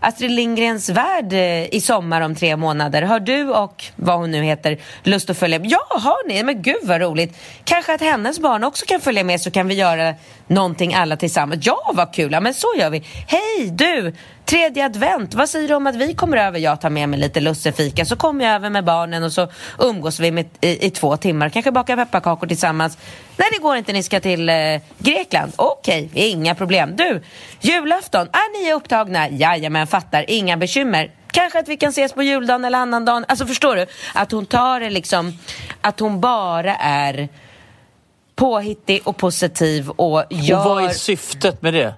[0.00, 3.02] Astrid Lindgrens värld eh, i sommar om tre månader.
[3.02, 5.70] Har du och vad hon nu heter lust att följa med?
[5.70, 6.42] Ja, har ni?
[6.42, 7.38] Men gud vad roligt.
[7.64, 10.14] Kanske att hennes barn också kan följa med så kan vi göra
[10.46, 11.66] någonting alla tillsammans.
[11.66, 12.32] Ja, vad kul!
[12.32, 13.04] Ja, men så gör vi.
[13.26, 14.14] Hej, du!
[14.46, 16.58] Tredje advent, vad säger du om att vi kommer över?
[16.58, 20.20] Jag tar med mig lite lussefika så kommer jag över med barnen och så umgås
[20.20, 21.48] vi med, i, i två timmar.
[21.48, 22.98] Kanske bakar pepparkakor tillsammans.
[23.36, 23.92] Nej, det går inte.
[23.92, 24.54] Ni ska till eh,
[24.98, 25.52] Grekland.
[25.56, 26.96] Okej, inga problem.
[26.96, 27.22] Du,
[27.60, 28.28] julafton.
[28.32, 29.28] Är ni upptagna?
[29.28, 30.24] Jajamän, fattar.
[30.30, 31.10] Inga bekymmer.
[31.30, 33.24] Kanske att vi kan ses på juldagen eller annandagen.
[33.28, 33.86] Alltså förstår du?
[34.14, 35.38] Att hon tar det liksom,
[35.80, 37.28] att hon bara är
[38.36, 40.58] påhittig och positiv och gör...
[40.58, 41.94] Och vad är syftet med det?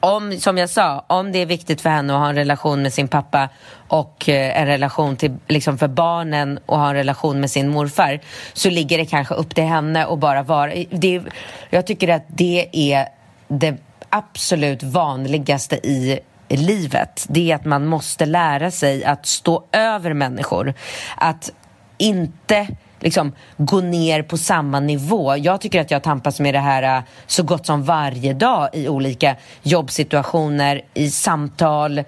[0.00, 2.92] Om, som jag sa, om det är viktigt för henne att ha en relation med
[2.92, 3.48] sin pappa
[3.88, 8.20] och eh, en relation till, liksom för barnen och ha en relation med sin morfar
[8.52, 10.72] så ligger det kanske upp till henne att bara vara...
[10.90, 11.22] Det,
[11.70, 13.08] jag tycker att det är
[13.48, 13.76] det
[14.10, 17.26] absolut vanligaste i livet.
[17.28, 20.74] Det är att man måste lära sig att stå över människor.
[21.16, 21.50] Att
[21.98, 22.68] inte
[23.00, 25.36] liksom gå ner på samma nivå.
[25.36, 28.88] Jag tycker att jag tampas med det här äh, så gott som varje dag i
[28.88, 31.98] olika jobbsituationer, i samtal.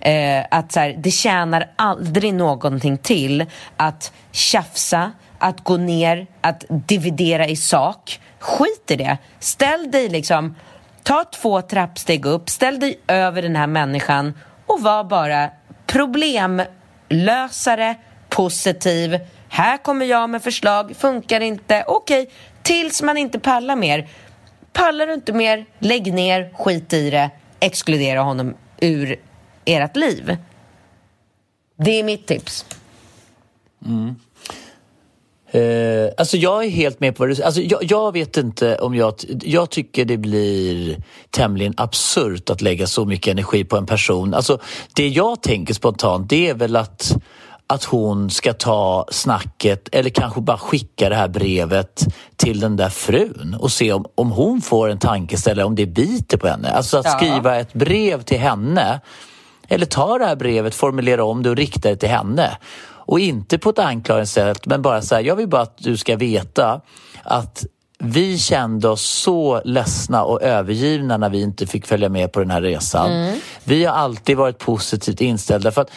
[0.00, 6.64] Eh, att så här, det tjänar aldrig någonting till att tjafsa, att gå ner, att
[6.68, 8.20] dividera i sak.
[8.38, 9.18] Skit i det.
[9.38, 10.54] Ställ dig liksom,
[11.02, 14.34] ta två trappsteg upp, ställ dig över den här människan
[14.66, 15.50] och var bara
[15.86, 17.94] problemlösare,
[18.28, 19.18] positiv.
[19.48, 22.30] Här kommer jag med förslag, funkar inte, okej,
[22.62, 24.08] tills man inte pallar mer.
[24.72, 27.30] Pallar du inte mer, lägg ner, skit i det,
[27.60, 29.16] exkludera honom ur
[29.64, 30.36] ert liv.
[31.78, 32.64] Det är mitt tips.
[33.86, 34.14] Mm.
[35.50, 37.46] Eh, alltså jag är helt med på vad du säger.
[37.46, 39.14] Alltså jag, jag vet inte om jag...
[39.42, 40.96] Jag tycker det blir
[41.30, 44.34] tämligen absurt att lägga så mycket energi på en person.
[44.34, 44.60] Alltså
[44.94, 47.16] det jag tänker spontant det är väl att,
[47.66, 52.04] att hon ska ta snacket eller kanske bara skicka det här brevet
[52.36, 56.36] till den där frun och se om, om hon får en tankeställare, om det biter
[56.36, 56.70] på henne.
[56.70, 57.16] Alltså att Ja.
[57.18, 59.00] skriva ett brev till henne
[59.68, 62.58] eller ta det här brevet, formulera om det och rikta det till henne.
[62.88, 65.96] Och inte på ett anklagande sätt, men bara så här, jag vill bara att du
[65.96, 66.80] ska veta
[67.22, 67.64] att
[67.98, 72.50] vi kände oss så ledsna och övergivna när vi inte fick följa med på den
[72.50, 73.34] här resan.
[73.64, 75.90] Vi har alltid varit positivt inställda för att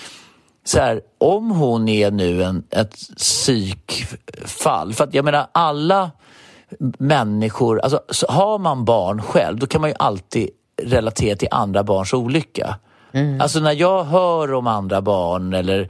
[0.69, 6.11] så här, om hon är nu en, ett psykfall, för att jag menar alla
[6.97, 10.49] människor, alltså så har man barn själv då kan man ju alltid
[10.81, 12.77] relatera till andra barns olycka.
[13.41, 15.89] Alltså när jag hör om andra barn eller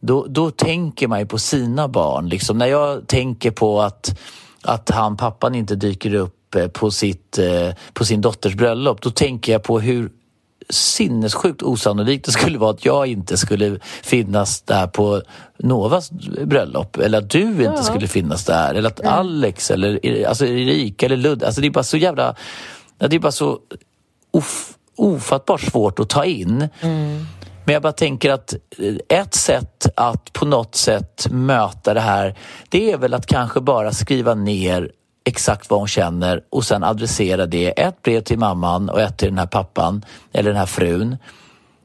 [0.00, 2.28] då, då tänker man ju på sina barn.
[2.28, 2.58] Liksom.
[2.58, 4.18] När jag tänker på att,
[4.62, 9.10] att han, pappan inte dyker upp eh, på, sitt, eh, på sin dotters bröllop, då
[9.10, 10.10] tänker jag på hur
[10.70, 15.22] sinnessjukt osannolikt det skulle vara att jag inte skulle finnas där på
[15.58, 16.10] Novas
[16.44, 21.16] bröllop eller att du inte skulle finnas där eller att Alex eller alltså Erika eller
[21.16, 22.34] Ludd, alltså det är bara så jävla,
[22.98, 23.58] det är bara så
[24.30, 26.68] of, ofattbart svårt att ta in.
[27.68, 32.34] Men jag bara tänker att eh, ett sätt att på något sätt möta det här
[32.68, 34.90] det är väl att kanske bara skriva ner
[35.28, 37.80] exakt vad hon känner och sen adressera det.
[37.80, 41.16] Ett brev till mamman och ett till den här pappan eller den här frun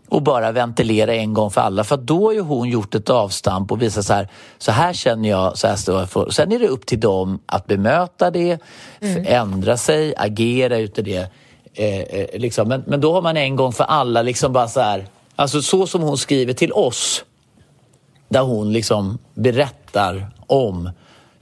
[0.09, 1.83] och bara ventilera en gång för alla.
[1.83, 4.27] För då har ju hon gjort ett avstamp och visat så här,
[4.57, 6.29] så här känner jag, så här står jag för.
[6.29, 8.59] Sen är det upp till dem att bemöta det,
[9.25, 11.31] ändra sig, agera ute det.
[11.73, 12.67] Eh, eh, liksom.
[12.67, 15.87] men, men då har man en gång för alla liksom bara så här, alltså så
[15.87, 17.25] som hon skriver till oss
[18.29, 20.89] där hon liksom berättar om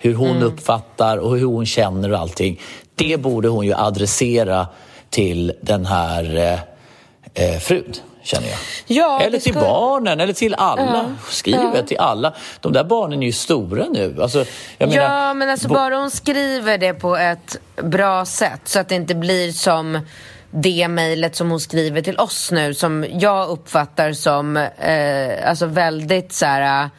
[0.02, 2.60] hur hon uppfattar och hur hon känner och allting.
[2.96, 4.68] Det borde hon ju adressera
[5.10, 7.94] till den här eh, eh frun
[8.24, 8.58] känner jag.
[8.88, 9.62] Ja, eller till ska...
[9.62, 10.82] barnen, eller till alla.
[10.82, 11.82] Ja, Skriver ja.
[11.82, 12.34] till alla.
[12.60, 14.22] De där barnen är ju stora nu.
[14.22, 14.46] Alltså,
[14.78, 18.96] ja, menar, men alltså bara hon skriver det på ett bra sätt så att det
[18.96, 20.00] inte blir som
[20.52, 26.34] det mejlet som hon skriver till oss nu som jag uppfattar som eh, alltså väldigt
[26.34, 26.90] så här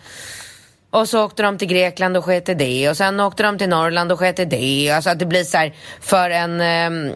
[0.92, 2.90] och så åkte de till Grekland och sket i det.
[2.90, 4.90] Och sen åkte de till Norrland och sket i det.
[4.90, 7.14] Alltså att det blir så här, för en, eh,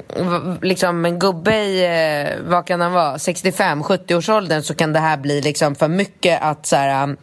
[0.63, 5.41] liksom en gubbe i, eh, vad kan han vara, 65-70-årsåldern så kan det här bli
[5.41, 7.17] liksom för mycket att så här, um,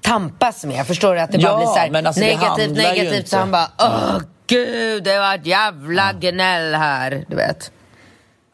[0.00, 0.86] tampas med.
[0.86, 1.20] Förstår du?
[1.20, 3.28] Att det bara blir så här, alltså negativt, negativt.
[3.28, 7.24] Så han bara, åh gud, det var ett jävla gnäll här.
[7.28, 7.72] Du vet.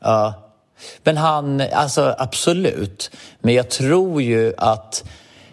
[0.01, 0.35] Ja.
[1.03, 3.11] Men han, alltså absolut.
[3.41, 5.05] Men jag tror ju att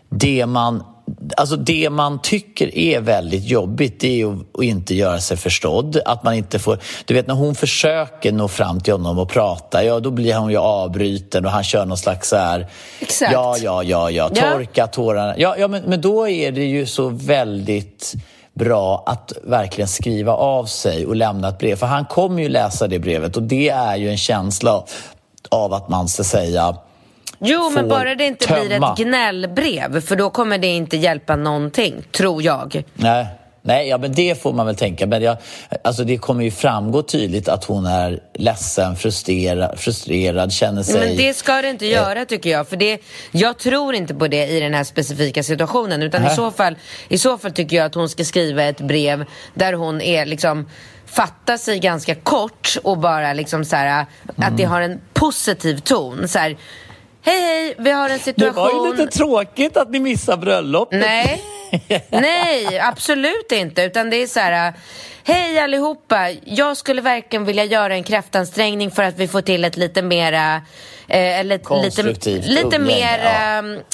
[0.10, 0.93] det man
[1.38, 6.00] Alltså det man tycker är väldigt jobbigt det är att inte göra sig förstådd.
[6.06, 6.80] Att man inte får...
[7.06, 10.52] Du vet när hon försöker nå fram till honom och prata, ja då blir hon
[10.52, 12.68] ju avbruten och han kör någon slags så här...
[13.00, 13.34] Exakt.
[13.34, 14.88] Ja, ja, ja, ja, torka ja.
[14.88, 15.34] tårarna.
[15.38, 18.14] Ja, ja men, men då är det ju så väldigt
[18.54, 21.76] bra att verkligen skriva av sig och lämna ett brev.
[21.76, 24.84] För han kommer ju läsa det brevet och det är ju en känsla
[25.50, 26.78] av att man ska säga
[27.44, 28.62] Jo, men bara det inte tömma.
[28.64, 32.84] blir ett gnällbrev för då kommer det inte hjälpa någonting, tror jag.
[32.94, 33.28] Nej.
[33.66, 35.08] Nej, ja, men det får man väl tänka.
[35.08, 35.38] Men jag,
[35.84, 41.08] alltså det kommer ju framgå tydligt att hon är ledsen, frustrerad, frustrerad känner sig...
[41.08, 42.68] Men det ska det inte göra tycker jag.
[42.68, 46.04] För det, jag tror inte på det i den här specifika situationen.
[46.04, 46.76] Utan i så, fall,
[47.10, 50.68] i så fall tycker jag att hon ska skriva ett brev där hon är liksom
[51.06, 54.06] fattar sig ganska kort och bara liksom så här,
[54.38, 54.72] att det mm.
[54.72, 56.28] har en positiv ton.
[56.28, 56.58] Så här,
[57.26, 58.54] Hej, hej, vi har en situation...
[58.54, 61.00] Det var ju lite tråkigt att ni missade bröllopet.
[61.00, 61.44] Nej,
[62.10, 63.82] nej, absolut inte.
[63.82, 64.74] Utan det är så här...
[65.26, 66.30] Hej allihopa!
[66.44, 70.56] Jag skulle verkligen vilja göra en kraftansträngning för att vi får till ett lite mera
[71.08, 73.20] eh, eller lite, lite mer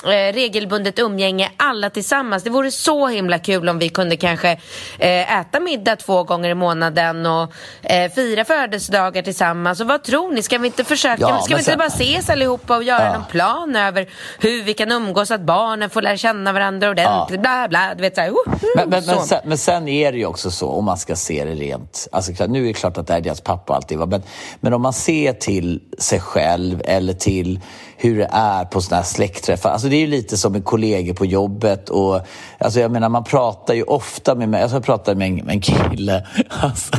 [0.03, 0.11] ja.
[0.13, 2.43] eh, regelbundet umgänge alla tillsammans.
[2.43, 4.51] Det vore så himla kul om vi kunde kanske
[4.99, 9.81] eh, äta middag två gånger i månaden och eh, fira födelsedagar tillsammans.
[9.81, 10.43] Och vad tror ni?
[10.43, 11.21] Ska vi inte försöka?
[11.21, 13.13] Ja, ska vi inte bara ses allihopa och göra ja.
[13.13, 14.09] någon plan över
[14.39, 17.41] hur vi kan umgås, att barnen får lära känna varandra ordentligt, ja.
[17.41, 17.95] bla bla.
[17.95, 20.25] Du vet, så här, uh, uh, men, men, men, sen, men sen är det ju
[20.25, 22.07] också så, om man ska se det rent...
[22.11, 24.23] Alltså, nu är det klart att det är deras pappa alltid, men,
[24.59, 27.59] men om man ser till sig själv eller till
[27.97, 29.69] hur det är på sådana här släktträffar.
[29.69, 31.89] Alltså det är ju lite som med kollegor på jobbet.
[31.89, 32.19] Och,
[32.57, 34.61] alltså jag menar, man pratar ju ofta med mig.
[34.61, 36.27] Alltså jag pratade med en, med en kille.
[36.49, 36.91] Alltså,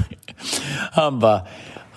[0.93, 1.41] han bara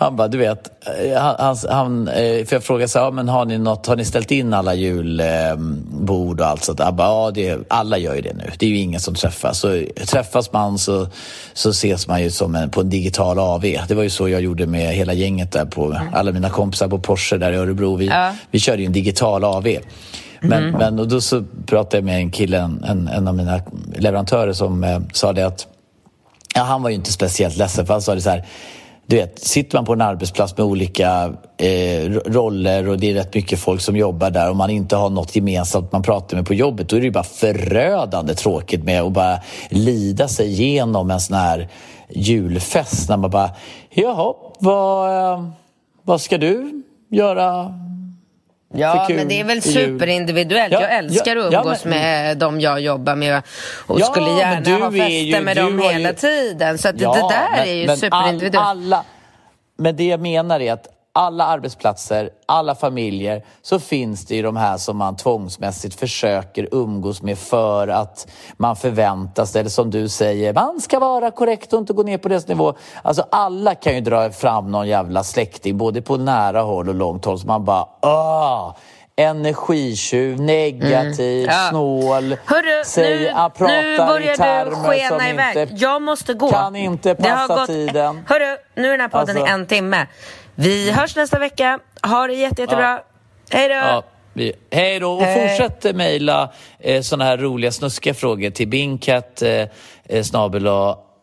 [0.03, 3.45] han bara, du vet, eh, han, han, eh, för jag frågade så här, men har
[3.45, 7.59] ni, något, har ni ställt in alla julbord och allt sånt Han bara, ja, det,
[7.67, 8.51] alla gör ju det nu.
[8.57, 9.59] Det är ju ingen som träffas.
[9.59, 11.07] Så träffas man så,
[11.53, 13.61] så ses man ju som en, på en digital AV.
[13.61, 16.07] Det var ju så jag gjorde med hela gänget där på, mm.
[16.13, 17.95] alla mina kompisar på Porsche där i Örebro.
[17.95, 18.31] Vi, ja.
[18.51, 19.67] vi körde ju en digital AV.
[20.41, 20.71] Men, mm.
[20.71, 23.61] men och då så pratade jag med en kille, en, en av mina
[23.95, 25.67] leverantörer som eh, sa det att
[26.55, 28.45] ja, han var ju inte speciellt ledsen för han sa det så här
[29.05, 33.35] du vet, sitter man på en arbetsplats med olika eh, roller och det är rätt
[33.35, 36.53] mycket folk som jobbar där och man inte har något gemensamt man pratar med på
[36.53, 39.39] jobbet, då är det ju bara förödande tråkigt med att bara
[39.69, 41.69] lida sig igenom en sån här
[42.09, 43.49] julfest när man bara,
[43.89, 45.47] jaha, vad, eh,
[46.03, 47.73] vad ska du göra
[48.75, 50.73] Ja, men det är väl superindividuellt.
[50.73, 53.41] Ja, jag älskar ja, att umgås ja, men, med dem jag jobbar med
[53.87, 56.77] och skulle gärna ha fester med dem hela ju, tiden.
[56.77, 58.67] Så det, det, där men, är ju superindividuellt.
[58.67, 59.05] All, alla,
[59.77, 64.55] men det jag menar är att alla arbetsplatser, alla familjer så finns det ju de
[64.55, 70.53] här som man tvångsmässigt försöker umgås med för att man förväntas, eller som du säger,
[70.53, 72.73] man ska vara korrekt och inte gå ner på deras nivå.
[73.01, 77.25] Alltså alla kan ju dra fram någon jävla släkting, både på nära håll och långt
[77.25, 78.75] håll, så man bara Åh!
[79.15, 81.55] energitjuv, negativ, mm.
[81.55, 81.69] ja.
[81.69, 82.37] snål.
[82.45, 83.19] Hörru, säg,
[83.59, 85.57] nu, nu börjar du skena iväg.
[85.57, 86.51] Inte, jag måste gå.
[86.51, 88.25] Kan inte passa gått, tiden.
[88.27, 89.45] Hörru, nu är den här podden alltså.
[89.45, 90.07] i en timme.
[90.55, 91.79] Vi hörs nästa vecka.
[92.03, 92.89] Ha det jätte, jättebra.
[92.89, 93.57] Ja.
[93.57, 93.75] Hej då!
[93.75, 94.03] Ja.
[94.71, 95.11] hej då!
[95.11, 95.57] Och hej.
[95.57, 99.67] fortsätt mejla eh, såna här roliga snuskiga frågor till binkat eh,
[100.05, 100.67] eh snabel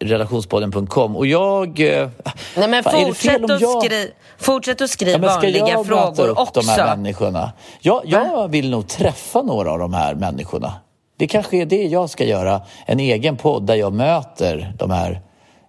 [0.01, 1.81] relationspodden.com och jag...
[1.81, 2.09] Eh,
[2.57, 3.85] Nej men fan, fortsätt, att jag...
[3.85, 4.13] skri...
[4.39, 6.61] fortsätt att skriva ja, vanliga frågor upp också.
[6.61, 7.53] de här människorna?
[7.81, 10.73] Jag, jag vill nog träffa några av de här människorna.
[11.17, 15.21] Det kanske är det jag ska göra, en egen podd där jag möter de här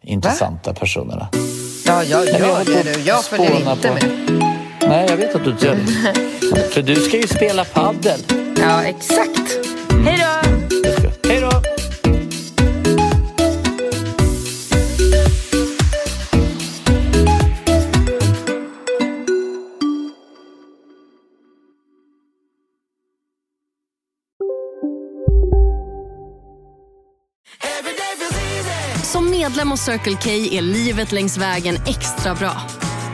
[0.01, 0.77] intressanta Va?
[0.79, 1.29] personerna.
[1.91, 3.01] Ja, jag gör det du.
[3.01, 3.93] Jag följer inte på...
[3.93, 4.03] med.
[4.81, 6.69] Nej, jag vet att du inte gör det.
[6.73, 8.19] För du ska ju spela paddel.
[8.61, 9.60] Ja, exakt.
[29.21, 32.61] Som medlem hos Circle K är livet längs vägen extra bra.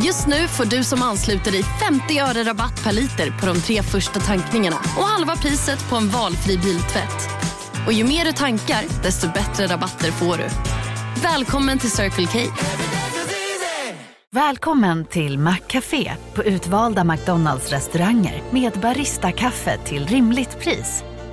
[0.06, 3.84] Just nu får du som ansluter dig 50 öre rabatt per liter på de tre
[3.84, 7.30] första tankningarna och halva priset på en valfri biltvätt.
[7.88, 10.48] Och ju mer du tankar, desto bättre rabatter får du.
[11.22, 12.40] Välkommen till Circle K.
[14.32, 21.04] Välkommen till Maccafé på utvalda McDonalds restauranger med Baristakaffe till rimligt pris.